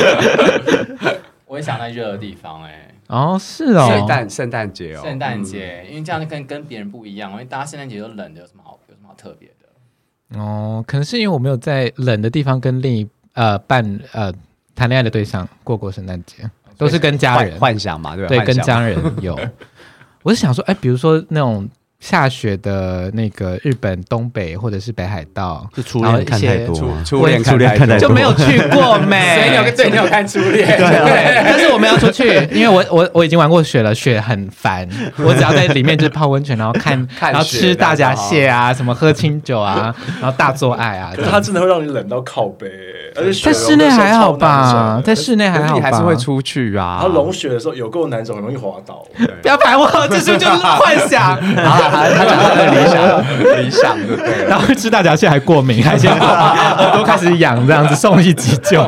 [1.47, 2.95] 我也想在热的地方哎、欸。
[3.09, 10.39] 哦，是哦，圣诞圣诞节哦，圣诞节，因为这样就跟跟别人不一样，因为大家圣诞节都冷的，有什么好有什么好特别的？
[10.39, 14.31] 哦，可能是因为我没有在冷的地方跟另一呃伴呃
[14.75, 19.39] 谈恋爱的对象过过圣诞节，都是跟家人幻想嘛，对吧对，跟家人有。
[20.23, 21.67] 我是想说，哎，比如说那种。
[22.01, 29.35] 下雪的那个日本东北或者是北海道，就初恋看太多，初恋初恋看太多就没有去过 没？
[29.35, 30.65] 所以你有对，你有看初恋。
[30.79, 34.89] 对，但是我们要出去，因为我我我已经玩过雪了，雪很烦。
[35.19, 41.13] 我只要在里面就是泡温泉，然后看，然后吃大闸蟹啊，什么喝清酒啊，然后大做爱啊。
[41.29, 42.71] 它真的会让你冷到靠背，
[43.19, 45.03] 而且在室内还好吧？
[45.05, 45.75] 在室内还好吧？
[45.75, 46.99] 你还是会出去啊。
[47.03, 49.05] 它融雪的时候有够难走，很容易滑倒。
[49.43, 51.39] 不要排我，这是就是幻想？
[51.57, 53.19] 他他讲他的理想，
[53.63, 54.47] 理想对不对？
[54.49, 58.83] 然后吃大闸蟹还过敏，还先耳朵开始痒，这样子送去急救，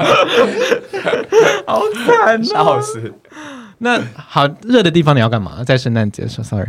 [1.67, 3.13] 好惨，笑死。
[3.79, 5.65] 那好，热的地方你要干嘛？
[5.65, 6.69] 在圣诞节说，sorry。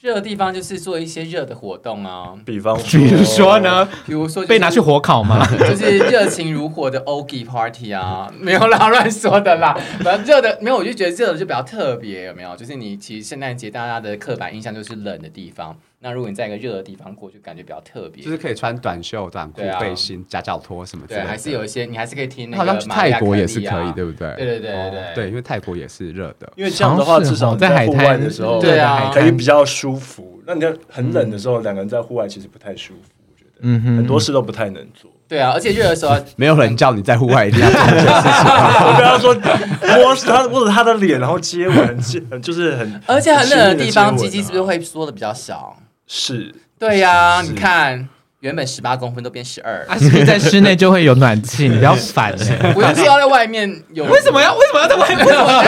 [0.00, 3.86] 热的地方就是做一些热的活动啊，比方，比如说呢？
[4.06, 5.46] 比如说被拿去火烤吗？
[5.60, 9.78] 就是热情如火的 Ogi Party 啊，没有啦，乱说的啦。
[10.02, 12.56] 反正热的没有，我就觉得热的就比较特别，有没有？
[12.56, 21.26] 就是你其实圣诞节大家的刻板印象就是冷的地方，那如果你在一个热的地方过，就感觉比较特别，就是可以穿短袖、短裤、背心、夹脚拖什么之类的。
[21.26, 22.64] 对，还是有一些你还是可以听那个。
[22.64, 24.34] 好像泰国也是可以，对不对？
[24.34, 30.40] 对对对对对，因为泰国也是热的，因为这样的话至少在户外的时候，对啊，可以比较舒服。
[30.46, 35.10] 那你很冷的时候，两个人在户外其实不太舒服，我觉得，嗯哼，很多事都不太能做。
[35.28, 38.50] 对啊，而且热的时候， 没有人叫你在户外一定要做这件事情。
[38.88, 42.00] 我跟他说摸他摸着他的脸，然后接吻，
[42.40, 45.76] 就是很，而且很冷的地方，鸡鸡是不是会缩的比较小？
[46.12, 48.08] 是，对呀，你看。
[48.40, 52.72] 原本十八公分都变十二，而且在室内就会有暖气，你不要烦哎！
[52.74, 55.26] 我就是要在外面有，为什么要为什么要在外面？
[55.26, 55.62] 为什么要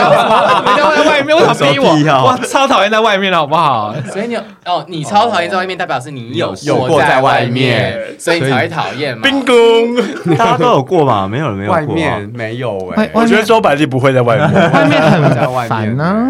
[0.95, 1.37] 在外面？
[1.37, 2.31] 为 什么逼我？
[2.31, 3.93] 我超讨厌在外面了，好不好？
[4.11, 9.21] 所以你哦，你超讨厌在外面，代表是你有有过在外面，所以你才会讨厌嘛。
[9.21, 11.27] 冰宫，大家都有过嘛？
[11.27, 11.79] 没有人没有过。
[11.79, 16.27] 外面没有哎，我觉得周百丽不会在外面，外面很烦呢。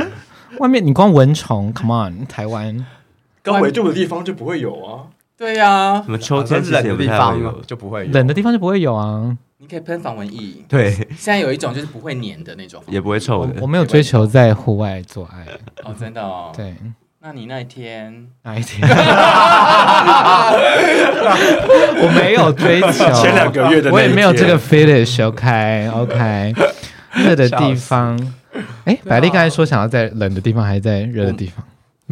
[0.58, 2.86] 外面你光蚊虫，Come on，台湾
[3.44, 5.04] 高纬度的地方就不会有啊。
[5.38, 9.38] 对呀，什么秋天冷的地方就不会有，冷的地方就不会有啊。
[9.58, 10.64] 你可以喷防蚊液。
[10.70, 13.54] 对，现在有一种就是不会粘的那种，也不会臭的。
[13.62, 15.46] 我没有追求在户外做爱。
[15.84, 16.52] 哦，真的哦。
[16.56, 16.74] 对，
[17.22, 18.88] 那你那一天那一天？
[22.02, 25.26] 我没有追求前两个月的，我也没有这个 fetish。
[25.26, 26.54] OK，OK。
[27.16, 28.20] 热的地方，
[28.86, 31.64] 哎，百丽刚才说想要在冷的地方，还是在热的地方？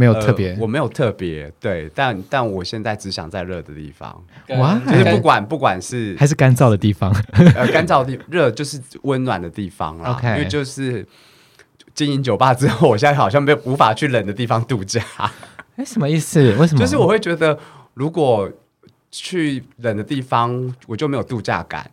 [0.02, 4.24] 没有特别、呃，我没有特别，对，但但我现在只想在热的地方，
[4.58, 7.14] 哇，就是不管不管是还是干燥的地方，
[7.56, 10.10] 呃，干燥的地热就是温暖的地方啦。
[10.12, 11.06] OK，因为就是
[11.94, 15.04] 经营酒吧之后，我现在好像没有无法去冷的地方度假。
[15.76, 16.42] 哎，什么意思？
[16.58, 16.80] 为什么？
[16.80, 17.56] 就是我会觉得，
[17.94, 18.50] 如果
[19.12, 21.90] 去冷的地方，我就没有度假感。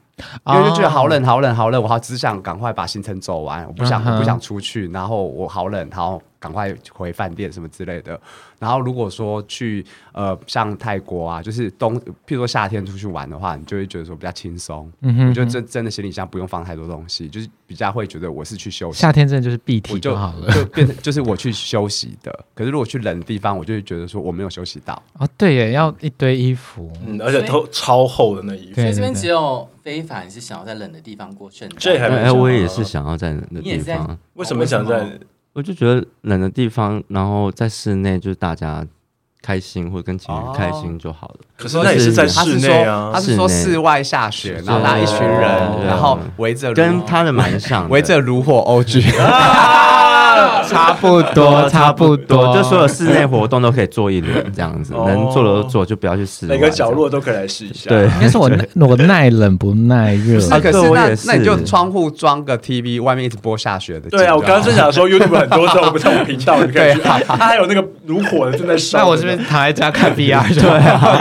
[0.46, 8.20] 因为就觉得好冷好冷好冷，我好只想赶快把行程走完，我不想我不想出去，然后我好冷，然后赶快回饭店什么之类的。
[8.58, 14.90] 然后如果说去呃像泰国啊，就是冬，譬如说夏天出去玩的话，你就会觉得说比较轻松。
[15.02, 18.98] 嗯哼，我觉得真真的行李箱不用放太多东西，就是比较会觉得我是去休息。
[18.98, 22.36] 夏天真的就是必体就好了，就变成就是我去休息的。
[22.54, 25.00] 可是如果去冷的地方，我就会觉得说我没有休息到。
[25.18, 28.80] 哦，对耶，要一堆衣服，嗯，而且都超厚的那衣服。
[28.80, 31.78] 所以这边只有非凡是想要在冷的地方过圣诞。
[31.78, 34.18] 这还哎，我也是想要在冷的地方。
[34.34, 35.18] 为什么想在？
[35.58, 38.86] 我就觉得冷的地方，然后在室内就是大家
[39.42, 41.34] 开心，或者跟情侣开心就好了。
[41.56, 49.02] 可是那也是在室内啊，他是说室外下雪，然后拉一群人，然后围着，跟他的蛮像， 围着炉火 OG。
[50.68, 56.54] 差不多，差不多，就所有室内活动都可以做一轮这样子，能做的都做，就不要去室内。
[56.54, 57.88] 每个角落都可以来试一下。
[57.88, 60.38] 对，应该是我我 耐冷不耐热。
[60.58, 64.10] 可是那那你就窗户装个 TV，外面一直播下雪的。
[64.10, 67.00] 对啊，我刚刚正想说 YouTube 很多这种不同频道，你可以去。
[67.00, 68.98] 它还有那个炉火的正在烧。
[68.98, 71.18] 那我这边躺在家看 VR，对啊，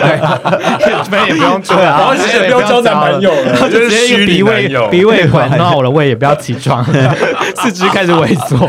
[1.10, 6.84] 对，也不用做，然后其实也不用交男朋友了，就直接一个鼻胃鼻胃管，然后我的胃也不要起床，
[7.56, 8.68] 四肢开始萎缩。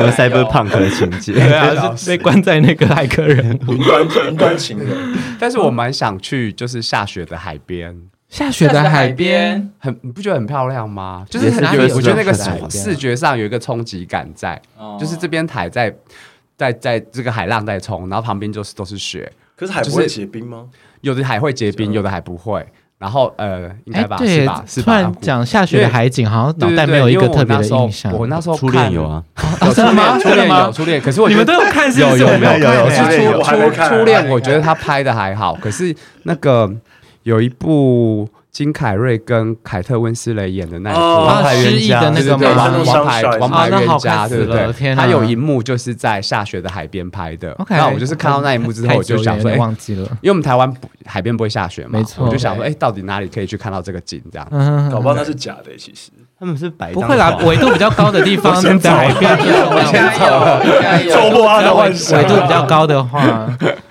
[0.00, 1.32] 什么 Cyberpunk 的情节？
[1.38, 4.88] 对啊，是被关在那个骇客任务云端云端情人。
[5.38, 7.96] 但是我蛮想去，就是下雪的海边。
[8.28, 11.26] 下雪的海边，很你不觉得很漂亮吗？
[11.28, 12.32] 就是很，我觉得那个
[12.70, 14.60] 视觉上有一个冲击感在，
[15.00, 15.92] 就是这边海在
[16.56, 19.30] 在在这个海浪在冲，然后旁边就是都是雪。
[19.56, 20.66] 可是海不会结冰吗？
[21.00, 22.64] 有的海会结冰，有的海不会。
[23.00, 24.62] 然后呃，应该吧，是吧？
[24.84, 28.12] 突然讲下雪的海景，好像脑袋没有一个特别的印象。
[28.12, 29.24] 我那时候初恋有啊，
[29.74, 30.18] 真的吗？
[30.20, 35.54] 初恋有初恋，可是我你们都有看，有有没有有初初初恋，我觉得他拍的还好。
[35.62, 36.70] 可是那个
[37.22, 44.94] 有一部金凯瑞跟凯特温斯雷演的那一部《王牌冤家》的那个王王牌王牌冤家，对不对？
[44.94, 47.56] 他有一幕就是在下雪的海边拍的。
[47.68, 50.72] 那我就是看到那一幕之后，我就想说，忘记了，因为我们台湾
[51.06, 52.26] 海边不会下雪嘛，没错。
[52.26, 54.20] 我就想说，哎，到底哪里可以去看到这个景？
[54.32, 55.76] 这样，嗯，搞不好那是假的。
[55.78, 56.10] 其实。
[56.40, 59.30] 他们是白，不会啦，纬度比较高的地方， 在海边。
[59.36, 63.46] 我，先走，周末啊，纬度比较高的话，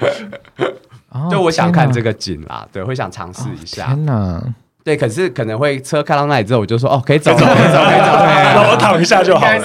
[1.30, 3.88] 就我想看这个景啦，对，会想尝试一下。
[3.88, 4.43] 天哪！
[4.82, 8.13] 对，可是可能会车开到那里之后，我就说哦，可以走，可以走，可以走，
[8.56, 9.60] 让我躺一下就好了。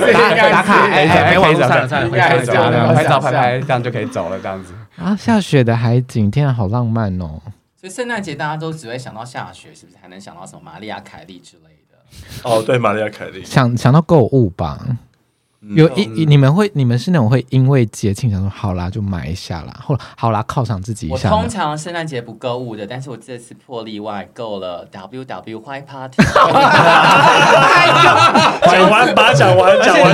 [0.51, 2.53] 打卡，哎，没网路上，可以走，
[2.95, 4.75] 拍照拍拍，这样就可以走了，这样子。
[4.97, 7.41] 啊，下雪的海景，天啊，好浪漫哦！
[7.81, 9.99] 所以圣诞节大家都只会想到下雪，是不是？
[10.03, 11.97] 还能想到什么玛丽亚凯莉之类的？
[12.43, 14.79] 哦，对，玛丽亚凯莉，想想到购物吧。
[15.71, 21.31] 有一你们会你们是那种会因为节庆想说好啦就买一下啦，或好啦犒赏自己一下。
[21.31, 26.23] 我通常圣诞节不购物的，但是我这次破例外购了 W W Y Party。
[28.65, 30.13] 讲完把讲完讲完，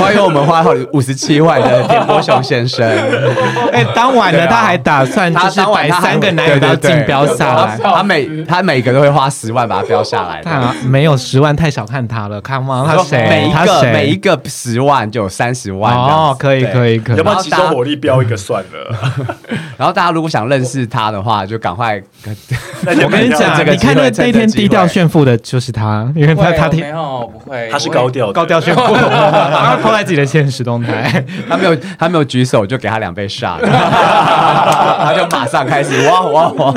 [0.00, 2.86] 欢迎我们花好五十七万的田波雄先生。
[3.72, 10.40] 哎，当晚呢他还打算就是把三个男友都竞标下来，他每他每个都会花十万把它标下来。
[10.42, 12.84] 他没有十万太小看他了，看吗？
[12.86, 13.28] 他谁？
[13.28, 14.40] 每一个每一个。
[14.52, 18.96] 十万就有三十万哦，可以可以可以，要不要集中火力标一个算了？
[19.78, 22.00] 然后大家如果想认识他的话，就赶快。
[22.84, 36.74] 我跟你讲，你看那那天低调炫富的就是他，因为他他没有不会，他是高调高调炫富， 他放在自己的现实动态，他没有他没有举手就给他两倍 shot，他就马上开始哇哇哇！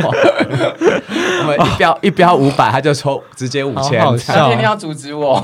[1.45, 5.43] 我们一标一标五百，他就抽直接五千，那天天要阻止我，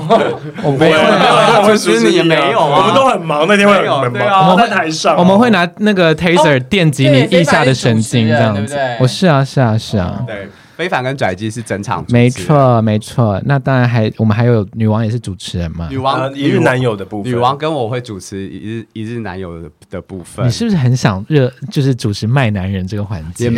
[0.62, 0.98] 我没有。
[0.98, 4.50] 我阻止你也没有啊，我们都很忙，那天会很忙。
[4.50, 8.76] 我们在台上，我们会拿那个 taser 电击你腋下的神经，这样子。
[9.00, 10.22] 我是啊，是啊，是啊。
[10.26, 10.48] 对，
[10.82, 12.04] 飞帆跟跩姬是整场。
[12.08, 13.40] 没错，没错。
[13.44, 15.86] 那当然还我们还有女王也是主持人嘛。
[15.88, 20.44] 女王一日男友的部分，女王跟我会主持一日一日男友的的部分。
[20.44, 23.48] 你是不是很想热，就是主持卖男人这个环节？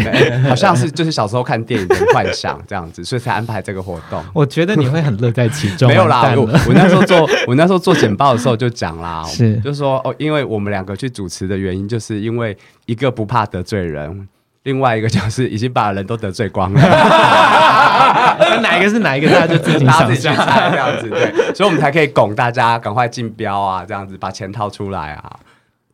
[0.47, 4.23] 好像是就是小时候看电影的幻想这样子，所以才安排这个活动。
[4.35, 5.89] 我觉得你会很乐在其中。
[5.89, 14.29] 没有啦，我我那时候做我那时候做简报的时候就讲啦，是就是说哦，因为我们两个去主持的原因，就是因为一个不怕得罪人。
[14.65, 16.81] 另外一个就是已经把人都得罪光了，
[18.61, 20.37] 哪一个是哪一个，大家就自己想象
[20.71, 25.39] 这样子，对，所以我们才可以拱大家赶快竞标啊，这样子把钱掏出来啊，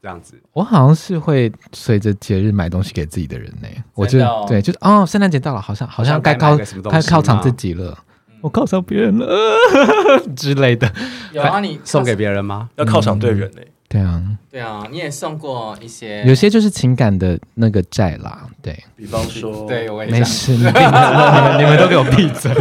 [0.00, 0.40] 这样子。
[0.52, 7.98] 我好像是会随着节日买东西给自己的人呢，我就对，就是哦，圣诞节到了，好像好像该靠该犒赏自己了，
[8.40, 9.26] 我犒赏别人了
[10.36, 10.90] 之类的。
[11.32, 12.68] 有啊，你送给别人吗？
[12.76, 13.62] 要犒赏对人呢。
[13.92, 18.46] 对啊，对啊，你也送过一些，有些就是情感的那个债啦。
[18.62, 20.72] 对，比方说，对，我也没事，你们
[21.58, 22.52] 你们都给我闭嘴。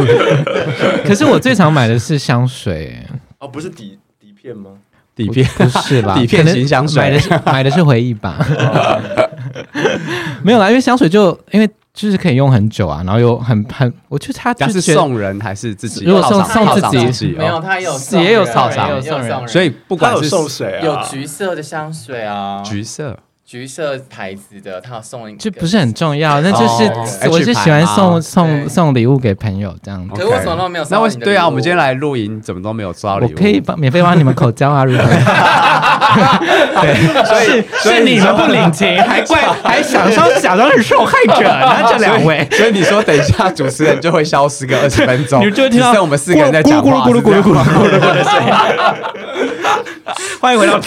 [1.06, 3.06] 可是我最常买的是香水，
[3.38, 4.72] 哦，不是底底片吗？
[5.14, 8.44] 底片不是啦，底片型香水，买的是买的是回忆吧。
[10.42, 11.70] 没有啦，因为香水就因为。
[11.92, 16.04] 就是可以用很久啊，然后又很很，我觉得他是送人还是自己？
[16.04, 23.18] 如果送送自己，没有，他有也有送也有送人，所以不管是送谁啊，有橘色的香水啊，橘色。
[23.42, 30.08] 橘色牌子的，他有送一个，这不是很重要，那就是我是喜欢送送送礼物给朋友这样。
[30.08, 30.14] 子。
[30.14, 33.28] 可是我什么都没有，那我对啊，我们今天来露营，怎么都没有收到礼物？
[33.28, 35.02] 我可以帮免费帮你们口交啊，如何？
[36.80, 37.64] 对，所以
[37.96, 48.52] 是你们不领情，还怪 还想说假装是受害者，呢这两位，所以你说等一下主持人就会消失个二十分钟，你就会听到我们四个人在讲话，咕噜咕噜咕噜咕噜咕噜咕噜的声音。
[50.40, 50.80] 欢迎回到。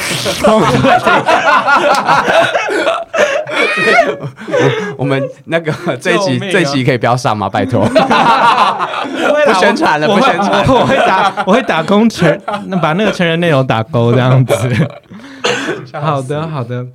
[4.98, 7.50] 我们那个这一集这一集可以不要上吗？
[7.50, 14.54] 拜托，不宣传了，不宣传，我会打我会打工成，那把那个成人内容打勾这样子。
[15.94, 16.88] 好的好的，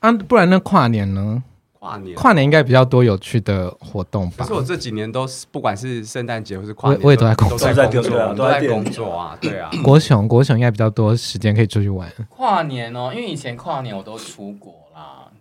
[0.00, 1.42] 啊，不然那跨年呢？
[1.78, 4.38] 跨年跨年应该比较多有趣的活动吧？
[4.38, 9.70] 可是我这几年都是，不管是圣诞节或是跨年，我也都在工作，都在工作，都在工作啊，对啊。
[9.84, 12.10] 国雄国雄应该比较多时间可以出去玩。
[12.28, 14.85] 跨年哦，因为以前跨年我都出国啦，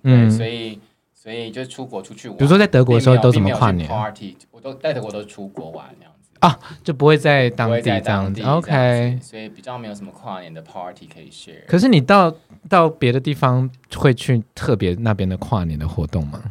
[0.05, 0.79] 嗯，所以
[1.13, 2.37] 所以就出国出去玩。
[2.37, 8.41] 比如说在德国的时候都怎么跨年？Party，我都在德国都出国玩那样子啊，就不会在当地这样子。
[8.43, 11.65] OK，所以比较没有什么跨年的 Party 可以 share。
[11.67, 12.33] 可是你到
[12.69, 16.41] 到别的地方会去特别那边的跨年的活动吗？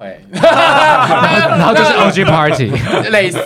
[0.00, 2.72] 会， 然后就是 OG Party
[3.12, 3.38] 类似，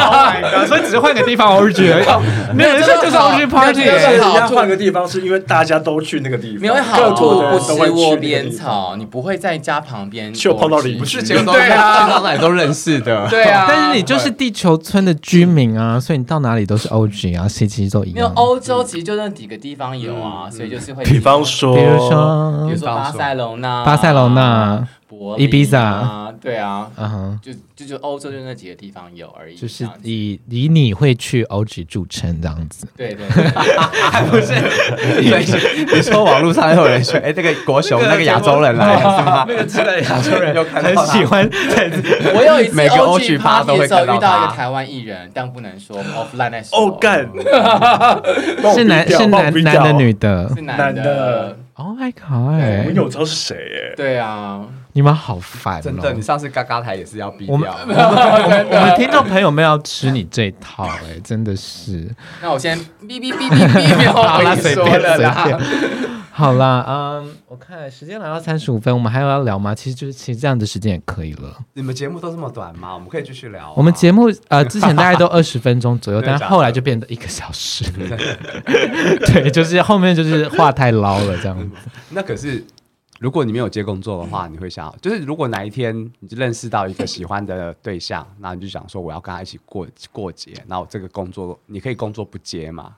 [0.66, 2.56] 所以只是换个地方 OG 而已。
[2.56, 3.84] 没有，这就是 OG Party。
[3.84, 13.66] 要换个地方是因为大家都去那个地方，没有好处不吃窝边草，你不会在家旁边就碰到你，不是结果对啊，到哪里都认识的，对啊。
[13.68, 18.14] 但是你就是地球村的居民啊，所以你到哪里都是 OG 啊，谁其实都一样。
[18.14, 24.88] 没有欧洲其实就那几个地方有啊，所以就是会，比方说，比如说，比如说巴塞隆纳，巴塞隆纳。
[25.38, 34.54] 伊比萨，对啊，嗯哼，就就就欧洲就那几个地方有而已，就是以以你会去 OG 著称这样子，对对，还 不是？
[35.94, 39.44] 你说网络上有人说，哎，这个国雄那个亚洲人来是吗？
[39.48, 41.48] 那个之类的亚洲人 很喜欢。
[42.34, 46.78] 我有一次每个 OG party 的时候遇到一个台湾艺人，但不能说 offline 来说。
[46.78, 47.28] 哦干，
[48.74, 50.50] 是男是男男的女的？
[50.54, 51.56] 是男的。
[51.76, 52.86] Oh my god！
[52.86, 53.94] 我有知道是谁耶？
[53.96, 54.64] 对啊。
[54.96, 55.82] 你们好烦哦！
[55.82, 57.54] 真的，你上次嘎嘎台也是要逼掉。
[57.54, 62.08] 我们 我们听众朋友们要吃你这套哎，真的是。
[62.40, 65.58] 那我先哔哔哔哔哔， 好啦，随便随便。
[66.30, 69.74] 好啦，嗯，我看时间来到三十五分，我们还有要聊吗？
[69.74, 71.56] 其实就是其实这样的时间也可以了。
[71.72, 72.94] 你们节目都这么短吗？
[72.94, 73.74] 我们可以继续聊。
[73.76, 77.84] 我们节目呃之前大概都 二十分钟左右，但是后来就变得一个小时。
[79.26, 81.68] 对，就是后面就是话太捞了这样子。
[82.10, 82.64] 那可是。
[83.24, 92.94] 如果你没有接工作的话，你会想，就是如果哪一天你就认识到一个喜欢的对象，那你就想说我要跟他一起过过节，那我这个工作你可以工作不接吗？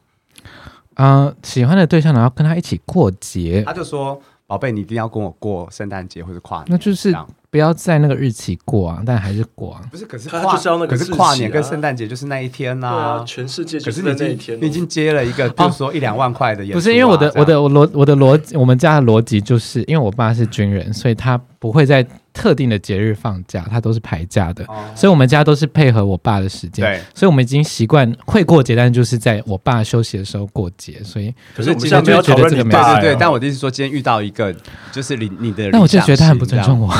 [0.94, 4.20] 啊、呃，喜欢的对象然后跟他一起过节，他就说。
[4.48, 7.12] 宝贝，你一定要跟我过圣诞节或者跨年，那就是
[7.56, 9.80] 不要在那个日期过啊，但还是过啊。
[9.90, 12.90] 不是，可是跨可是跨年跟圣诞节就是那一天呐。
[12.90, 14.60] 对啊，全世界就是那一天。
[14.60, 16.62] 你已经接了一个，就是说一两万块的。
[16.66, 22.06] 不是，因为我的我的我逻我的逻辑，我们家的逻辑就是因为我爸是军人，所以他不会在。
[22.36, 26.84] 特定的节日放假，他都是排假的，哦、所以我们家都是配合我爸的时间。
[26.84, 31.02] 对，所以我们已经习惯会过节，但就是在我爸休息的时候过节。
[31.02, 33.16] 所以，可是我们现在没有讨论这个，对对对。
[33.18, 34.54] 但我的意思说，今天遇到一个
[34.92, 36.94] 就是你你的，那我就觉得他很不尊重我，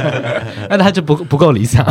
[0.68, 1.82] 那他就不不够理想。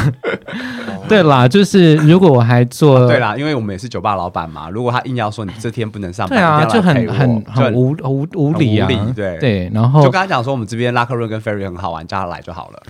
[1.09, 4.69] 对啦，就是如果我还做、哦、对啦，因为我们也是酒吧老板嘛。
[4.69, 8.87] 如果他硬要说你这天不能上班，对啊，就很很很无无无理啊。
[9.15, 12.83] 对对，然后就跟他讲说，我们这边拉克瑞跟 Ferry 很好玩，叫他来就好了。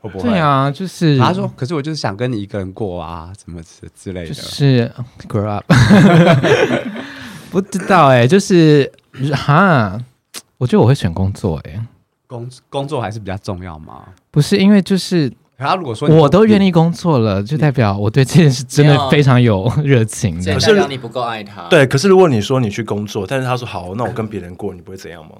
[0.00, 0.30] 会不会？
[0.30, 4.28] 对啊，就是他说，可是我就是想跟你一个人过啊，什么之之类的。
[4.28, 4.92] 就是
[5.26, 5.64] grow up，
[7.50, 8.90] 不知道哎、欸，就是
[9.34, 9.98] 哈，
[10.58, 11.80] 我觉得我会选工作哎、欸，
[12.28, 14.04] 工工作还是比较重要嘛？
[14.30, 15.32] 不是，因为就是。
[15.58, 20.36] 他如果说我都愿意工作了，就代表我对这件事真的非常有 热情。
[20.36, 21.62] 可是你不够爱他。
[21.68, 25.32] 对，可是如果你说你去工作，但是他说好，那我跟别人过，你不会怎样吗？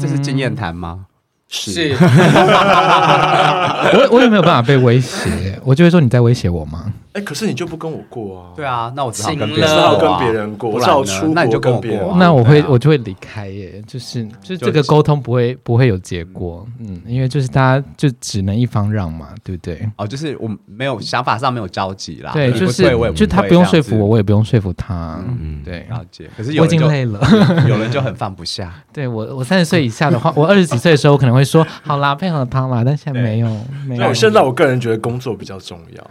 [0.00, 1.06] 这是经验谈吗？
[1.48, 1.94] 是。
[3.92, 6.92] 我我也没有办法被威胁，我就会说你在威胁我吗？
[7.12, 8.46] 哎，可是你就不跟我过啊？
[8.56, 12.16] 对啊，那我只好跟别人过，跟别人过，只好出那你就跟我过。
[12.18, 19.86] 那我会我就会离开耶，就是就是这个沟通不会不会有结果，嗯，因为就是大家就只能一方让嘛，对不对？
[19.96, 22.84] 哦，就是我没有想法上没有交集啦，对，就是
[23.14, 26.30] 就他不用说服我，我也不用说服他，嗯，对，了解。
[26.34, 27.20] 可是我已经累了，
[27.68, 28.72] 有人就很放不下。
[28.90, 33.48] 对我，我三十岁以下的话，我二十几岁的时候，我可能会说好啦，配合他啦，但现在没有，
[33.86, 34.14] 没有。
[34.14, 36.10] 现在我个人觉得工作比较重要。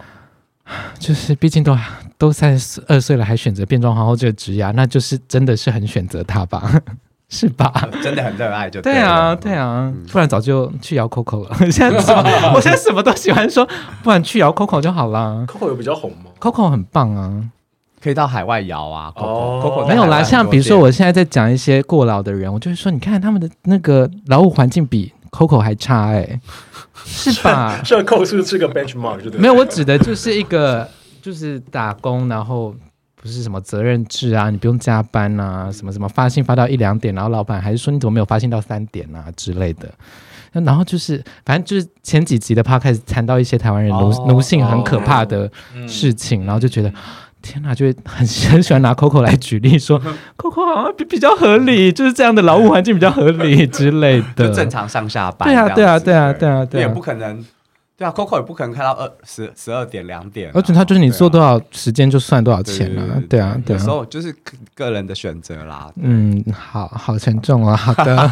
[0.98, 1.76] 就是，毕竟都
[2.16, 6.62] 都三十二岁了，还选择变装皇后这个职业，那就是真的是很选择他吧，
[7.28, 7.88] 是吧？
[8.02, 11.56] 真的很热爱就对，对啊，对啊，不然早就去摇 Coco 了。
[11.70, 12.52] 现在 什么？
[12.54, 13.66] 我现在什么都喜欢说，
[14.02, 15.44] 不然去摇 Coco 就好啦。
[15.48, 17.42] Coco 有比较红吗？Coco 很棒啊，
[18.00, 19.10] 可以到海外摇啊。
[19.16, 20.22] Coco，Coco 没有啦。
[20.22, 26.40] 像比如说，我现在在讲一些过劳的人，我就会说，你看他们的那个劳务环境比 Coco 还差，哎，
[27.04, 27.80] 是吧？
[27.84, 29.16] 这 Coco 是不是个 benchmark？
[29.16, 29.40] 对不对？
[29.40, 30.88] 没有，我指的就是一个
[31.20, 32.74] 就是打工，然后
[33.14, 39.88] 不是什么责任制啊，你不用加班啊，什么什么发信发到一两点，然后老板还是说你怎么没有发信到三点啊之类的。
[40.52, 41.16] 然后就是，
[41.46, 45.50] 反正就是前几集的 podcast 谈到一些台湾人奴、哦、奴性很可怕的
[45.88, 46.94] 事情，哦、然后就觉得、嗯、
[47.42, 50.00] 天哪，就会很很喜欢拿 Coco 来举例，说
[50.38, 55.48] Coco 好像比比较合理，就是这样的劳务环境比较合理之类的，就正常上下班。
[55.48, 57.44] 对啊，对啊，对啊，对啊，对啊，也不可能。
[57.94, 63.02] 对啊，Coco 也不可能开到二十十二点两点，而且他就是你做多少时间就算多少钱了。
[63.28, 64.34] 对啊，对啊，有时候就是
[64.74, 65.88] 个人的选择啦。
[65.96, 67.76] 嗯，好好沉重啊。
[67.76, 68.30] 好的，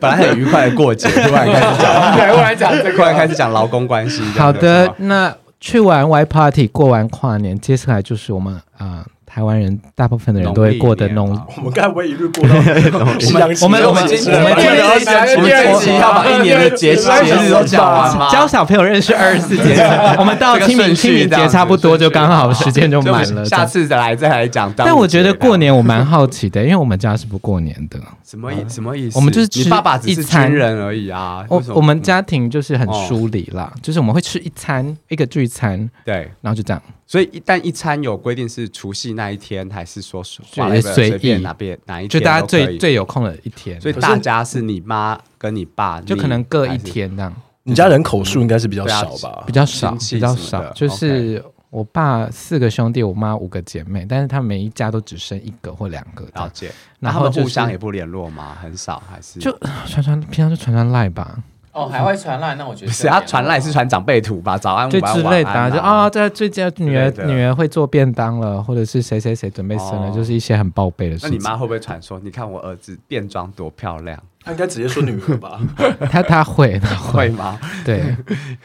[0.00, 4.22] 本来很愉快的过节，突然开始讲， 突然讲，突然开始讲劳工关系。
[4.38, 9.06] 好的，那去玩 Y Party，过完跨年，接下来就是我们啊。
[9.34, 12.54] 台湾人大部分的人都会过的农，我们该不会一路过到
[13.18, 18.28] 西洋我们我们今天我们第二期要把一年的节节日都讲完吗？
[18.30, 19.80] 教小朋友认识二十四节气，
[20.20, 23.42] 我们到清明清明节差不多就刚好时间就满了。
[23.46, 24.70] 下次再来再来讲。
[24.76, 27.98] 但我觉得过年我蛮好奇的，因为我们家是不过年的。
[28.22, 29.16] 什么意什么意思？
[29.16, 31.42] 我们就是吃爸爸只是亲人而已啊。
[31.48, 36.82] 我我们家庭就是很疏离啦，就是我们会吃一餐一个聚餐，对，然后就这样。
[37.06, 42.20] 所以一旦一餐有规定是除夕那一天，还是说随便哪边哪一天？
[42.20, 43.80] 就大家最最有空的一天。
[43.80, 47.34] 所以大家是你妈跟你爸，就可能各一天这样。
[47.64, 49.44] 你家人口数应该是比较少吧？
[49.46, 50.64] 比较少，比较少。
[50.72, 56.26] 就是我爸四个兄弟，我妈五个姐妹，但是他每一家都只生一个或两个。
[56.34, 56.72] 了解。
[56.98, 58.56] 然后互相也不联络吗？
[58.60, 59.38] 很少还是？
[59.38, 61.38] 就传传，平常就传传赖吧。
[61.72, 64.58] 哦，海外传赖，那我觉得是他传赖是传长辈图吧？
[64.58, 71.30] 早安，对之类的，就啊，在最近女儿女儿会做便当了，或者是谁谁谁准备生了，就是一些很报备的事情。
[71.30, 72.20] 那你妈会不会传说？
[72.22, 74.22] 你看我儿子变装多漂亮？
[74.44, 75.60] 他应该直接说女儿吧？
[76.10, 77.58] 他他会他会吗？
[77.84, 78.16] 对，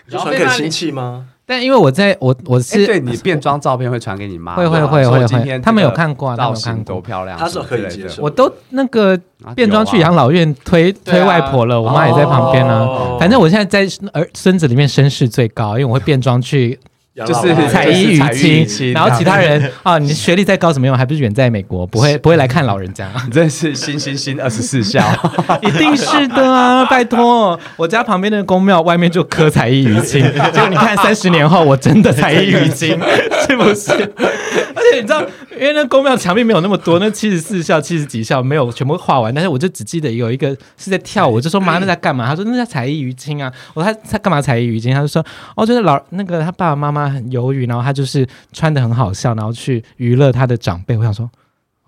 [0.09, 1.25] 就传给亲戚吗？
[1.45, 8.21] 但因为我在我我是对你变装照片会传给你妈，会会会会会，他们有看过，他们有看过，多漂亮，他是可以接受。
[8.21, 9.17] 我都那个
[9.55, 13.17] 变装去养老院推推外婆了，我妈也在旁边呢。
[13.17, 16.77] 反正我现在在儿孙子里面声势最高，因为我会变装去。
[17.25, 23.09] 就是彩衣娱亲，然后其他人 啊，你学历再高怎么用，还不是远在美国，不会不会来看老人家。
[23.25, 25.03] 你 真是新新新二十四孝，
[25.63, 26.85] 一定是的啊！
[26.85, 30.21] 拜托，我家旁边那个宫庙外面就刻彩衣娱亲，
[30.53, 32.89] 结果你看三十年后我真的彩衣娱亲，
[33.47, 33.91] 是不是？
[33.91, 35.21] 而且你知道，
[35.59, 42.27] 因为那宫庙墙壁没有那么多，那七十四孝、七十几孝没有全部画完，但是我就只记得有一个是在跳舞，我就说妈那在干嘛？
[42.27, 43.51] 他说那叫彩衣娱亲啊。
[43.73, 44.93] 我说他他干嘛彩衣娱亲？
[44.93, 47.06] 他就说哦，就是老那个他爸爸妈妈。
[47.09, 50.97] 很犹豫，然后他就是穿的很好笑，然后去娱乐他的长辈。
[50.97, 51.29] 我想说，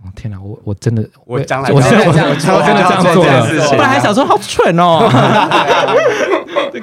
[0.03, 5.09] 哦天哪，我我真的，我将来我真的我真的这样做了，不然还想说好蠢哦。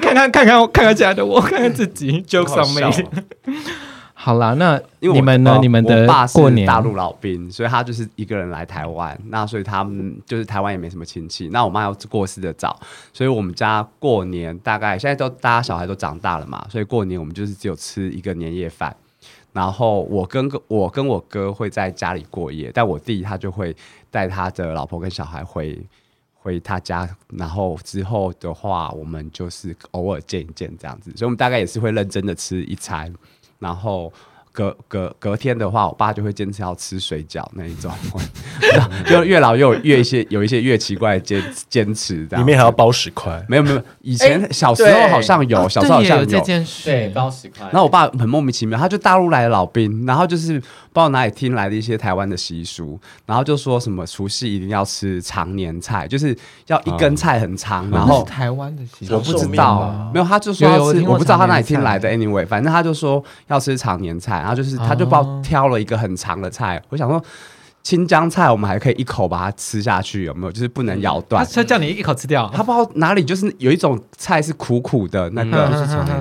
[0.01, 2.91] 看看看看看看起来的我，看看自己，jokes on me。
[4.27, 5.57] 好啦，那你们呢？
[5.61, 11.47] 你们的过年大陆老兵，所以他就是一个人来台湾，那所以他们就是台湾也没什么亲戚。
[11.47, 12.77] 那我妈要过世的早，
[13.13, 18.93] 所以我们家过年大概现在都大家小孩都长大了嘛，所以过年我们就是只有吃一个年夜饭。
[19.53, 23.73] 然后我跟个我跟我哥会在家里过夜，但我弟他就会
[24.11, 25.81] 带他的老婆跟小孩回
[26.33, 27.09] 回他家。
[27.29, 33.13] 然后之后的话，我们就是偶尔见一见这样子，所以我们大概也是会认真的吃一餐。
[33.59, 34.11] 然后
[34.57, 37.91] 隔隔隔天的话，我爸就会坚持要吃水饺那一种，
[39.05, 47.65] 就越老越有越一些有一些越奇怪的坚坚持，里面还要包十块，没有没有，以前小时候好像有，小时候好像有这件事，对，包十块。
[47.65, 50.59] 然后我爸很莫名其妙，他就大陆来的老兵，然后就是。
[50.87, 56.35] 不知道哪里听来的一些台湾的习俗，然后就说什么除夕一定要吃常年菜，就是
[56.65, 57.87] 要一根菜很长。
[57.91, 62.09] 然后台湾的习俗我不知道，没有，他就说要吃，我不知道他哪里听来的。
[62.09, 66.81] Anyway，反正他就说要吃常年菜，然后就是他就帮我挑了一个很长的菜。
[66.89, 67.21] 我想说
[67.83, 70.51] 青江菜我们还可以一口把它吃下去，有没有？
[70.51, 71.45] 就是不能咬断。
[71.53, 75.69] 他叫你一口吃掉，他不知道哪里就是有一种菜是苦苦的那个，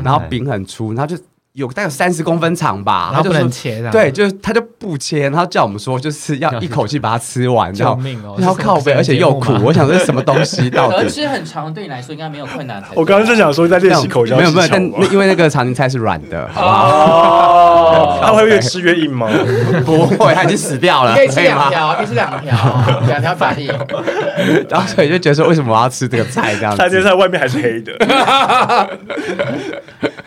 [0.03, 1.23] 然后饼很粗，然后就。
[1.57, 8.37] 有大概有三十公分长吧，然后不能切，对，就是他就不切，然后叫我们说就是要 一口气把它吃完，救命哦！
[8.39, 10.69] 然后靠背，而且又苦，我想这是什么东西？
[10.69, 12.83] 到底吃很长对你来说应该没有困难。
[12.95, 19.27] 我刚刚就想说在练习口嚼，没有没有，但因为那个长年菜是软的，哦，他会越吃越硬吗？
[19.87, 21.15] 不会，他已经死掉了。
[21.15, 23.69] 可以吃两条，可以吃两条， 两条反应。
[24.69, 26.55] 然后所以就觉得说，为什么我要吃这个菜？
[26.57, 27.97] 这样子，长年菜外面还是黑的。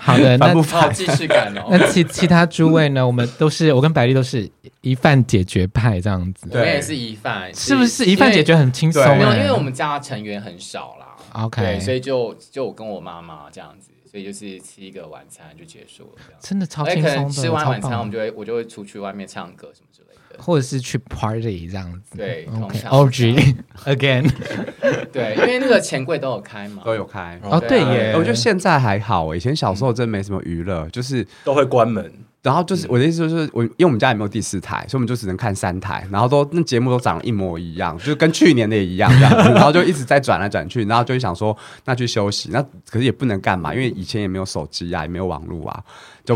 [0.10, 1.68] 好的， 那不好既视感哦。
[1.72, 3.06] 那其其他诸位呢？
[3.06, 4.50] 我们都是我跟百丽都是
[4.82, 6.48] 一饭解决派这样子。
[6.52, 9.04] 我也是一饭，是不是一饭解决很轻松？
[9.18, 11.16] 没有，因为我们家成员很少啦。
[11.44, 13.92] OK，所以就就我跟我妈妈这样子。
[14.12, 17.30] 所以就是吃一个晚餐就结束了，真的超轻松的。
[17.32, 22.18] 吃完晚餐，我们就会我就会出去外面唱歌什么之类的，或者是去 party 这样子。
[22.18, 23.56] 对，OK，OG
[23.86, 24.30] again。
[25.12, 27.40] 对，因为那个钱柜都有开嘛，都有开。
[27.44, 29.36] 哦，对耶，我觉得现在还好。
[29.36, 32.12] 以前小时候真没什么娱乐，就是都会关门。
[32.42, 45.84] 然后就是我的意思，就是我因为我们家也没有第四台，所以我们就只能看三台，然后都那节目都长得一模一样，就跟去年的也一样这样子，然后就一直在转来转去，然后就想说那去休息，那可是也不能干嘛，因为以前也没有手机啊，也没有网络啊。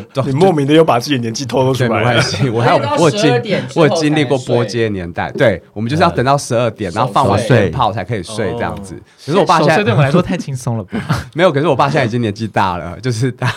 [0.01, 3.31] 就你莫名的又把自己年纪透露出来，没关系，我还有我经
[3.75, 8.95] 我有经历过波接年代，对，我们就是要等到十二点，然后放完鞭炮才可以睡这样子。
[9.25, 10.99] 可是我爸现在对我来说太轻松了吧？
[11.33, 13.53] 没有，可是我爸现在已经年纪大了，就是他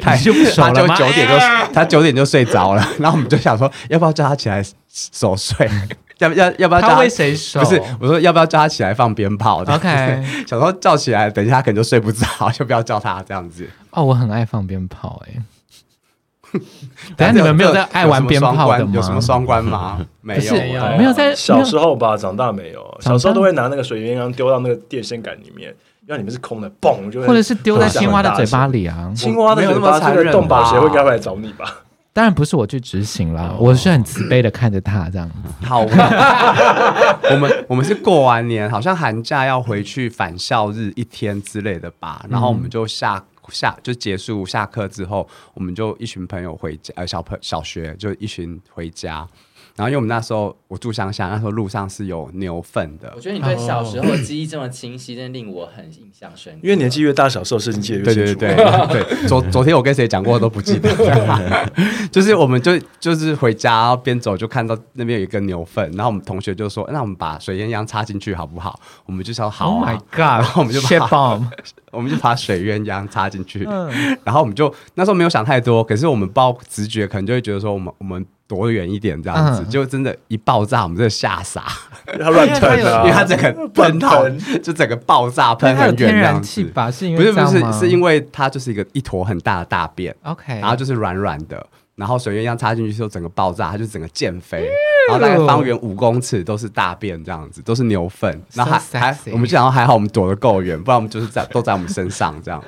[0.00, 1.38] 他就他就九点就
[1.72, 5.68] 他九点就睡着了，然后我们就想说要不要叫他起来守睡，
[6.18, 7.60] 要不要要不要叫他为谁守？
[7.60, 13.68] 不是我说要不要叫他起来放鞭炮？OK，想说叫起来，等一下他可能就睡不着， 就不要叫他这样子。
[13.90, 15.32] 哦，我很爱放鞭炮哎。
[15.34, 15.42] 等
[17.18, 18.92] 下你们没有在爱玩鞭炮的吗？
[18.94, 19.98] 有什么双关吗？
[20.20, 20.52] 没有，
[20.96, 22.98] 没有在小时候吧，长大没有。
[23.00, 25.74] 小时候都会拿那个水鸳鸯丢到那个电线杆里面，
[26.06, 27.26] 因为里面是空的，嘣就会。
[27.26, 29.12] 或者是丢在青蛙的嘴巴里啊！
[29.14, 31.64] 青蛙的嘴巴，这个动保协会该会来找你吧？
[32.12, 35.30] 当然不是我去执行啦，我是很慈悲的看着他这样。
[35.62, 35.82] 好，
[37.30, 43.22] 我们我们是过完年，好像寒假要回去返校日一天之类的吧，然后我们就下。
[43.50, 49.28] 下就结束下课之后，我们就一群朋友回家，呃，小朋小学就一群回家。
[49.78, 53.12] 然后因为我们那时候我住乡下，那时候路上是有牛粪的。
[53.14, 56.58] 我觉得你对小时候的记忆这么清晰，真的令我很印象深刻。
[56.64, 58.40] 因为年纪越大，小时候事情记得越清楚。
[58.40, 60.88] 对对对对，昨昨天我跟谁讲过我都不记得。
[62.10, 70.18] 就是我们就就是回家，然后边走就看到那边有一个牛粪，然后我们同学就说：“那我们把水鸳鸯插进去好不好？”我们就说：“好。” Oh my god！
[70.18, 71.40] 然后我们就把
[71.92, 73.62] 我们就把水鸳鸯插进去，
[74.24, 78.26] 然后我们就那时候没有想太多，可是我们抱直觉可能就会觉得说我们我们。
[78.48, 81.64] 躲远一点，这样子、嗯、就真的，一爆炸，我们真的吓傻，
[82.18, 84.26] 他乱 喷啊，因为他整个喷头
[84.62, 86.90] 就整个爆炸喷很远这样子，吧？
[86.90, 94.66] 是因为不是不是是因为它就是一个一坨很大的大便，OK，然后就是软软的，然后水鸳鸯插进去之后整个爆炸，它就整个溅飞，
[95.10, 102.64] 然后大概方圆五公尺都是大便这样子，都是牛粪，然后还还我们就想到还好我们躲得够远，不然我们就是在都在我们身上这样。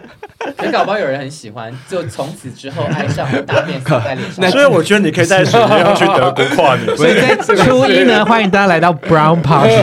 [0.60, 4.50] 可搞不好有人很喜欢，就从此之后爱上了大便洒在脸上。
[4.50, 6.94] 所以我觉得你可以带水鸳鸯去德国跨年。
[6.96, 9.74] 所以在初一呢，欢迎大家来到 Brown Party。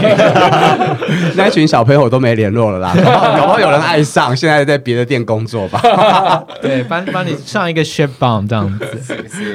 [1.36, 2.94] 那群小朋友都没联络了啦，
[3.38, 5.82] 搞不好有人爱上，现在在别的店工作吧。
[6.62, 8.86] 对，帮帮你上一个 ship bomb 这样子。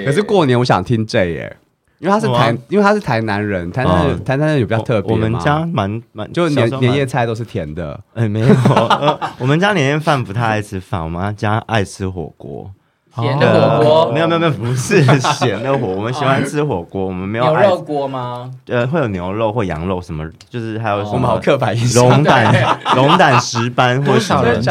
[0.05, 1.57] 可是过年我想听 J 耶。
[2.03, 5.13] 因为他是台，因为他是台南人，台南台南人有比较特别。
[5.13, 7.99] 我们家蛮蛮，就年年夜菜都是甜的。
[8.15, 8.49] 哎，没有，
[9.39, 12.69] 我们家年夜饭不太爱吃饭，我们家爱吃火锅。
[13.17, 14.13] 咸的火锅？
[14.13, 18.51] 没有没有没有，不是咸的火， 我们喜欢吃火锅，我们没有牛肉锅吗？
[18.69, 24.63] 呃，会有牛肉或羊肉什么，就是还有什么好刻板印象，龙胆龙胆石斑或什么的。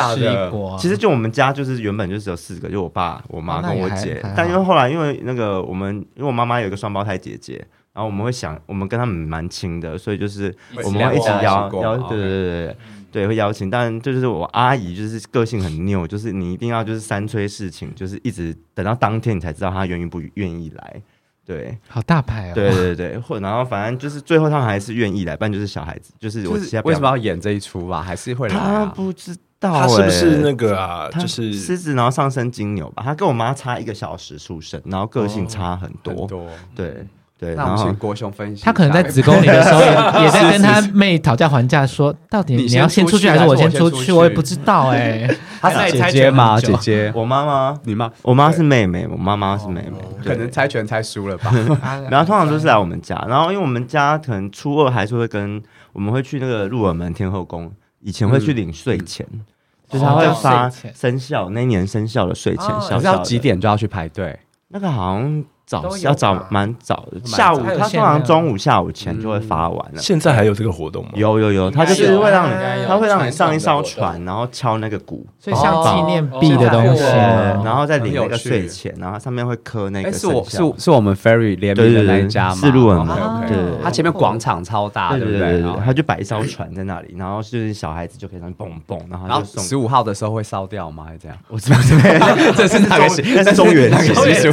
[0.80, 4.24] 其实就我们家就是原本就只有四个，就我爸、我妈跟我姐。
[4.36, 7.64] 但因为后来因为那个我们，因为我妈妈有一个双胞胎姐姐，
[7.94, 12.76] 然后我们会想，我们跟他们蛮亲的，所以就是我们会一直邀邀，对对对对。
[13.12, 21.02] 对，会邀请，但就是我阿姨就是个性很拗，就是你一定要就是三催四请，就是一直等到当天你才知道她愿意不愿意来。
[21.44, 22.54] 对，好大牌哦。
[22.56, 28.02] 对对对，或然后反正就是最后他们还是愿意来，不然就是小孩子，就是我是为什么要演这一出吧？
[28.02, 28.86] 还是会来、啊？
[28.86, 31.10] 他不知道、欸，他是不是那个啊？
[31.10, 33.04] 就是狮子，然后上升金牛吧？
[33.04, 37.06] 他跟我妈差一个小时出生，然后个性差很多，哦、很多对。
[37.42, 38.64] 对，那我们请国雄分析。
[38.64, 39.88] 他可能在子宫里的时候也，
[40.24, 44.12] 也在跟他妹讨价还价，说到底你要先出去还是我先出去？
[44.12, 45.28] 我也不知道哎。
[45.60, 46.60] 他是姐姐吗？
[46.62, 51.52] 姐姐，我妈妈，你妈，我妈是妹妹，我妈妈是妹妹，可能猜拳猜输了吧。
[52.12, 55.60] 然后通常都是来我们家，然后因为我们家可能初二还是会跟
[55.94, 57.72] 我们会去那个鹿耳门天后宫，
[58.02, 59.26] 以前会去领税钱，
[59.90, 64.40] 就是他会发生效那年生效的岁钱，小要几点就要去排队？
[64.68, 65.44] 那个好像。
[65.72, 70.02] 早要早蛮早的，下午他通常中午下午前就会发完了。
[70.02, 71.12] 现在还有这个活动吗？
[71.16, 72.54] 有有有，他就是会让你，
[72.86, 77.04] 他会让你上一艘船，然后敲那个鼓，所以像纪念币的东西，
[77.64, 80.12] 然后再领那个税钱，然后上面会刻那个。
[80.12, 82.56] 是我是是我们 Ferry 联名的那一家吗？
[82.56, 85.64] 是路人的，对，他前面广场超大，对不对？
[85.86, 89.42] 他就摆一艘船在那里，然后就是小孩子就可以上去蹦蹦，然后。
[89.62, 91.06] 十五号的时候会烧掉吗？
[91.08, 91.38] 还是这样？
[91.48, 91.78] 我知道
[92.58, 94.50] 这是那个是中元习俗。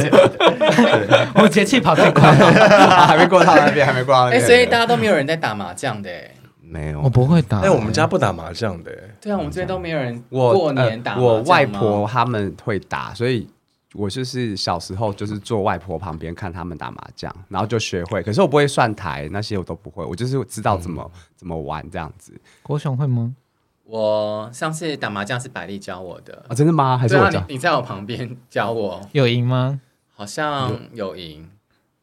[1.35, 2.51] 我节气跑太快了，
[3.07, 4.41] 还没过到那边，还没过到那边。
[4.41, 6.09] 哎，所以大家都没有人在打麻将的，
[6.61, 7.59] 没有，我不会打。
[7.61, 8.91] 哎，我们家不打麻将的。
[9.19, 10.21] 对啊，我们这边都没有人。
[10.29, 13.47] 过年打，我外婆他们会打，所以
[13.93, 18.21] 我就是小时候就是坐外婆旁边看他们打麻将，然后就学会。
[18.21, 22.33] 可是我不会算台，那些我都不会，我就是知道怎么怎么玩这样子。
[22.61, 23.33] 国雄会吗？
[23.85, 26.45] 我上次打麻将是百丽教我的。
[26.47, 26.95] 啊，真的吗？
[26.95, 27.43] 还是我教？
[27.49, 29.81] 你在我旁边教我，有赢吗？
[30.19, 31.47] 好像有赢，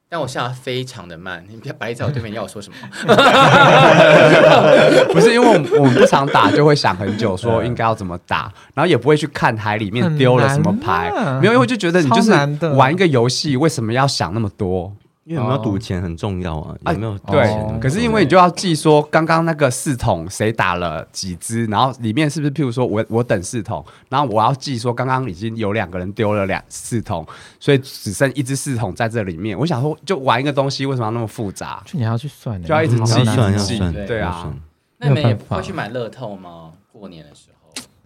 [0.08, 1.44] 但我下的非常的慢。
[1.50, 2.76] 你不要白在我对面，要我说什么？
[5.12, 11.12] 不是因为我们我们不常打，就会想很久，说应该要怎么打，然后也不会去看海里面丢了什么牌，
[11.42, 12.32] 没有，因为就觉得你就是
[12.74, 14.94] 玩一个游戏，为什么要想那么多？
[15.26, 17.18] 因为有没有赌钱很重要啊，有没有？
[17.18, 27.26] 对，可是因为你就要记说刚刚那个四桶谁打了几只，然后里面是不是譬如说我我等四桶，然后我要记说刚刚已经有两个人丢了两四桶，
[27.58, 29.58] 所以只剩一只四桶在这里面。
[29.58, 31.82] 我想说就玩一个东西，为什么要那么复杂？
[31.84, 34.54] 就你还要去算，就要一直计算要算，对啊。
[34.98, 36.70] 那你们也不会去买乐透吗？
[36.92, 37.55] 过年的时候，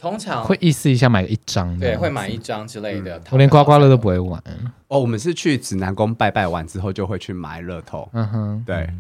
[0.01, 3.21] 通常会意思一下买一张，对，会买一张之类的。
[3.31, 4.43] 我连刮刮乐都不会玩。
[4.89, 8.91] 哦，我们是去指南宫拜拜完之后就会去买乐透，嗯哼，对，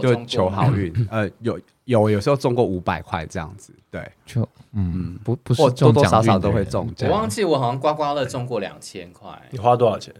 [0.00, 0.90] 就求好运。
[1.10, 6.90] 呃，有有有时候中过五百块这样子，对，就嗯不不是多多少少都会中。
[7.02, 10.14] 我忘记我好像刮刮乐中过两千块，你花多少钱？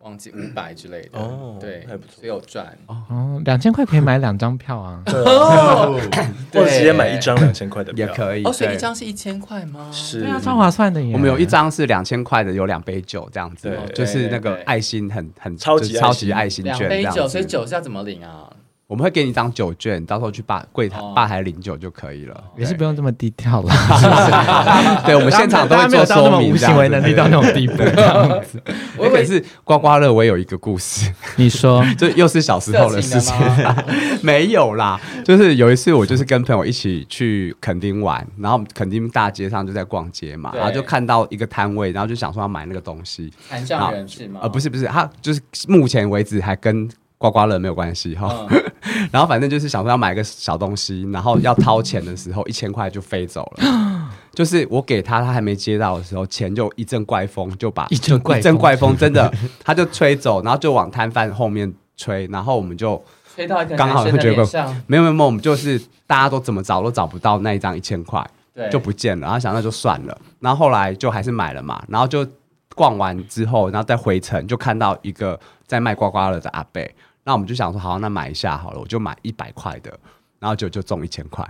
[0.00, 1.18] 忘记五百之类的。
[1.18, 2.66] 哦，对，还不错，也有赚。
[2.86, 3.40] 哦。
[3.44, 8.44] 两千块可以买两张票啊， 或者直接买一张两千块的也可以。
[8.44, 9.88] 哦，所以一张是一千块吗？
[9.92, 11.12] 是，对啊，超划算的耶。
[11.12, 18.50] 我们有一张是两千块的，有两杯酒这样子，就是那个爱心很很超级超级爱心券，两杯酒，所以酒是要怎么领啊？
[18.88, 23.70] 我们会给你一张酒券，到时候去吧柜台吧台领酒就可以了，也是不用这么低调了。
[25.04, 27.74] 对，我们现场都会做说明，无行为能力到那种地步。
[28.96, 33.36] 我以为是刮刮乐，我也有一个故事，你说， 这又是小时候的事情。
[34.24, 43.30] 没有啦，就是有一次我就是跟朋友一起去垦丁玩，然后垦丁大街上就在逛街嘛，然后就看到一个摊位，然后就想说要买那个东西。
[43.50, 44.40] 残障人士吗？
[44.42, 46.88] 呃，不是不是，他就是目前为止还跟。
[47.18, 48.46] 刮刮乐没有关系哈，
[49.10, 54.08] 然后反正就是想说要买个小东西，然后要掏钱的时候，一千块就飞走了。
[54.32, 59.32] 就是我给他，他还没接到的时候，钱就一阵怪风就把一阵怪阵怪风真的。
[59.64, 63.02] 他就吹走，然后就往摊贩后面吹，然后我们就
[63.34, 64.46] 吹到刚好就觉得
[64.86, 68.24] 没有没有没有，我们就是大家都怎么找都找不到那一张一千块，
[68.70, 69.24] 就不见了。
[69.24, 72.24] 然后想那就算了，然后后来就还是买了嘛，然后就
[72.76, 76.80] 逛完之后，然后再回程就看到一个在卖刮刮乐的阿伯。
[77.24, 79.92] 那我们就想说，好，那买一下好了，我就买一百块的，
[80.38, 81.46] 然后就就中一千块，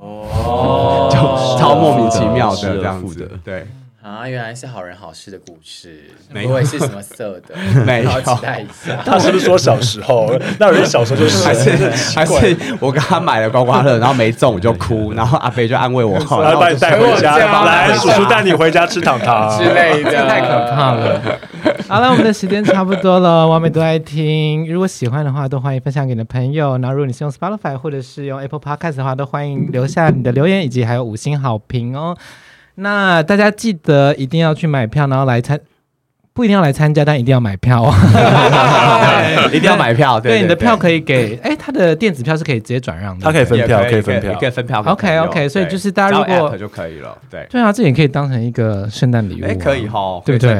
[0.00, 1.18] 哦， 就
[1.58, 3.66] 超莫名其妙的这样子，对。
[4.02, 8.10] 啊，原来是好人好事的故事，不会是什么色的， 没有。
[8.20, 10.30] 期待一下，他是不是说小时候？
[10.60, 11.70] 那人小时候就是还是
[12.14, 21.22] 还是我跟他买了刮刮乐，然后没中我就哭，然后阿飞就安慰我，然后把你带回家，来叔叔带你回家吃糖糖之类的，太可怕了。
[21.88, 24.66] 好了，我们的时间差不多了， 完美都爱听。
[24.72, 26.78] 如果喜欢的话，都欢迎分享给你的朋友。
[26.78, 32.16] 那，如果你是用 Spotify 或者是用 Apple Podcast 的话，都欢迎留下你的留言以及还有五星好评哦。
[32.76, 35.60] 那大家记得一定要去买票，然后来参，
[36.34, 37.94] 不一定要来参加，但一定要买票哦。
[39.54, 44.82] 一定要买票，对，你的票可以给，哎，他的电子票是可以直接转让的，他可以分票，可以分票，可以分票。
[44.84, 50.54] OK OK，所以就是大家如果就可以了，对，对啊，这也可以当成一个圣诞礼物，哎，可以哈，对不对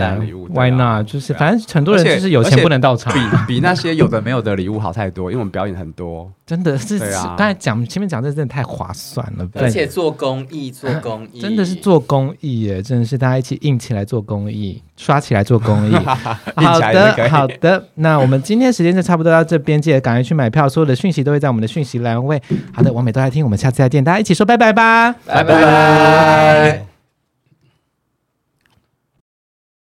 [0.54, 1.06] ？Why not？
[1.08, 6.30] 就是反正很多人就是有钱不能到场，比比那些有的没有的礼物好太多，因为我们表演很多。
[6.46, 15.94] 真的是，刚才讲前面讲这真的太划算了，而且做公益，做公益，真的是做公益耶，真的是大家一起硬起来做公益，刷起来做公益。
[16.54, 22.42] 好的，好的，那我们今天时间就差不多到这边，记得赶快去买票，所有的讯息都会在我们的讯息栏位。
[22.74, 26.93] 好的，完美都来听，我们下次再见，大家一起说拜拜吧，拜拜。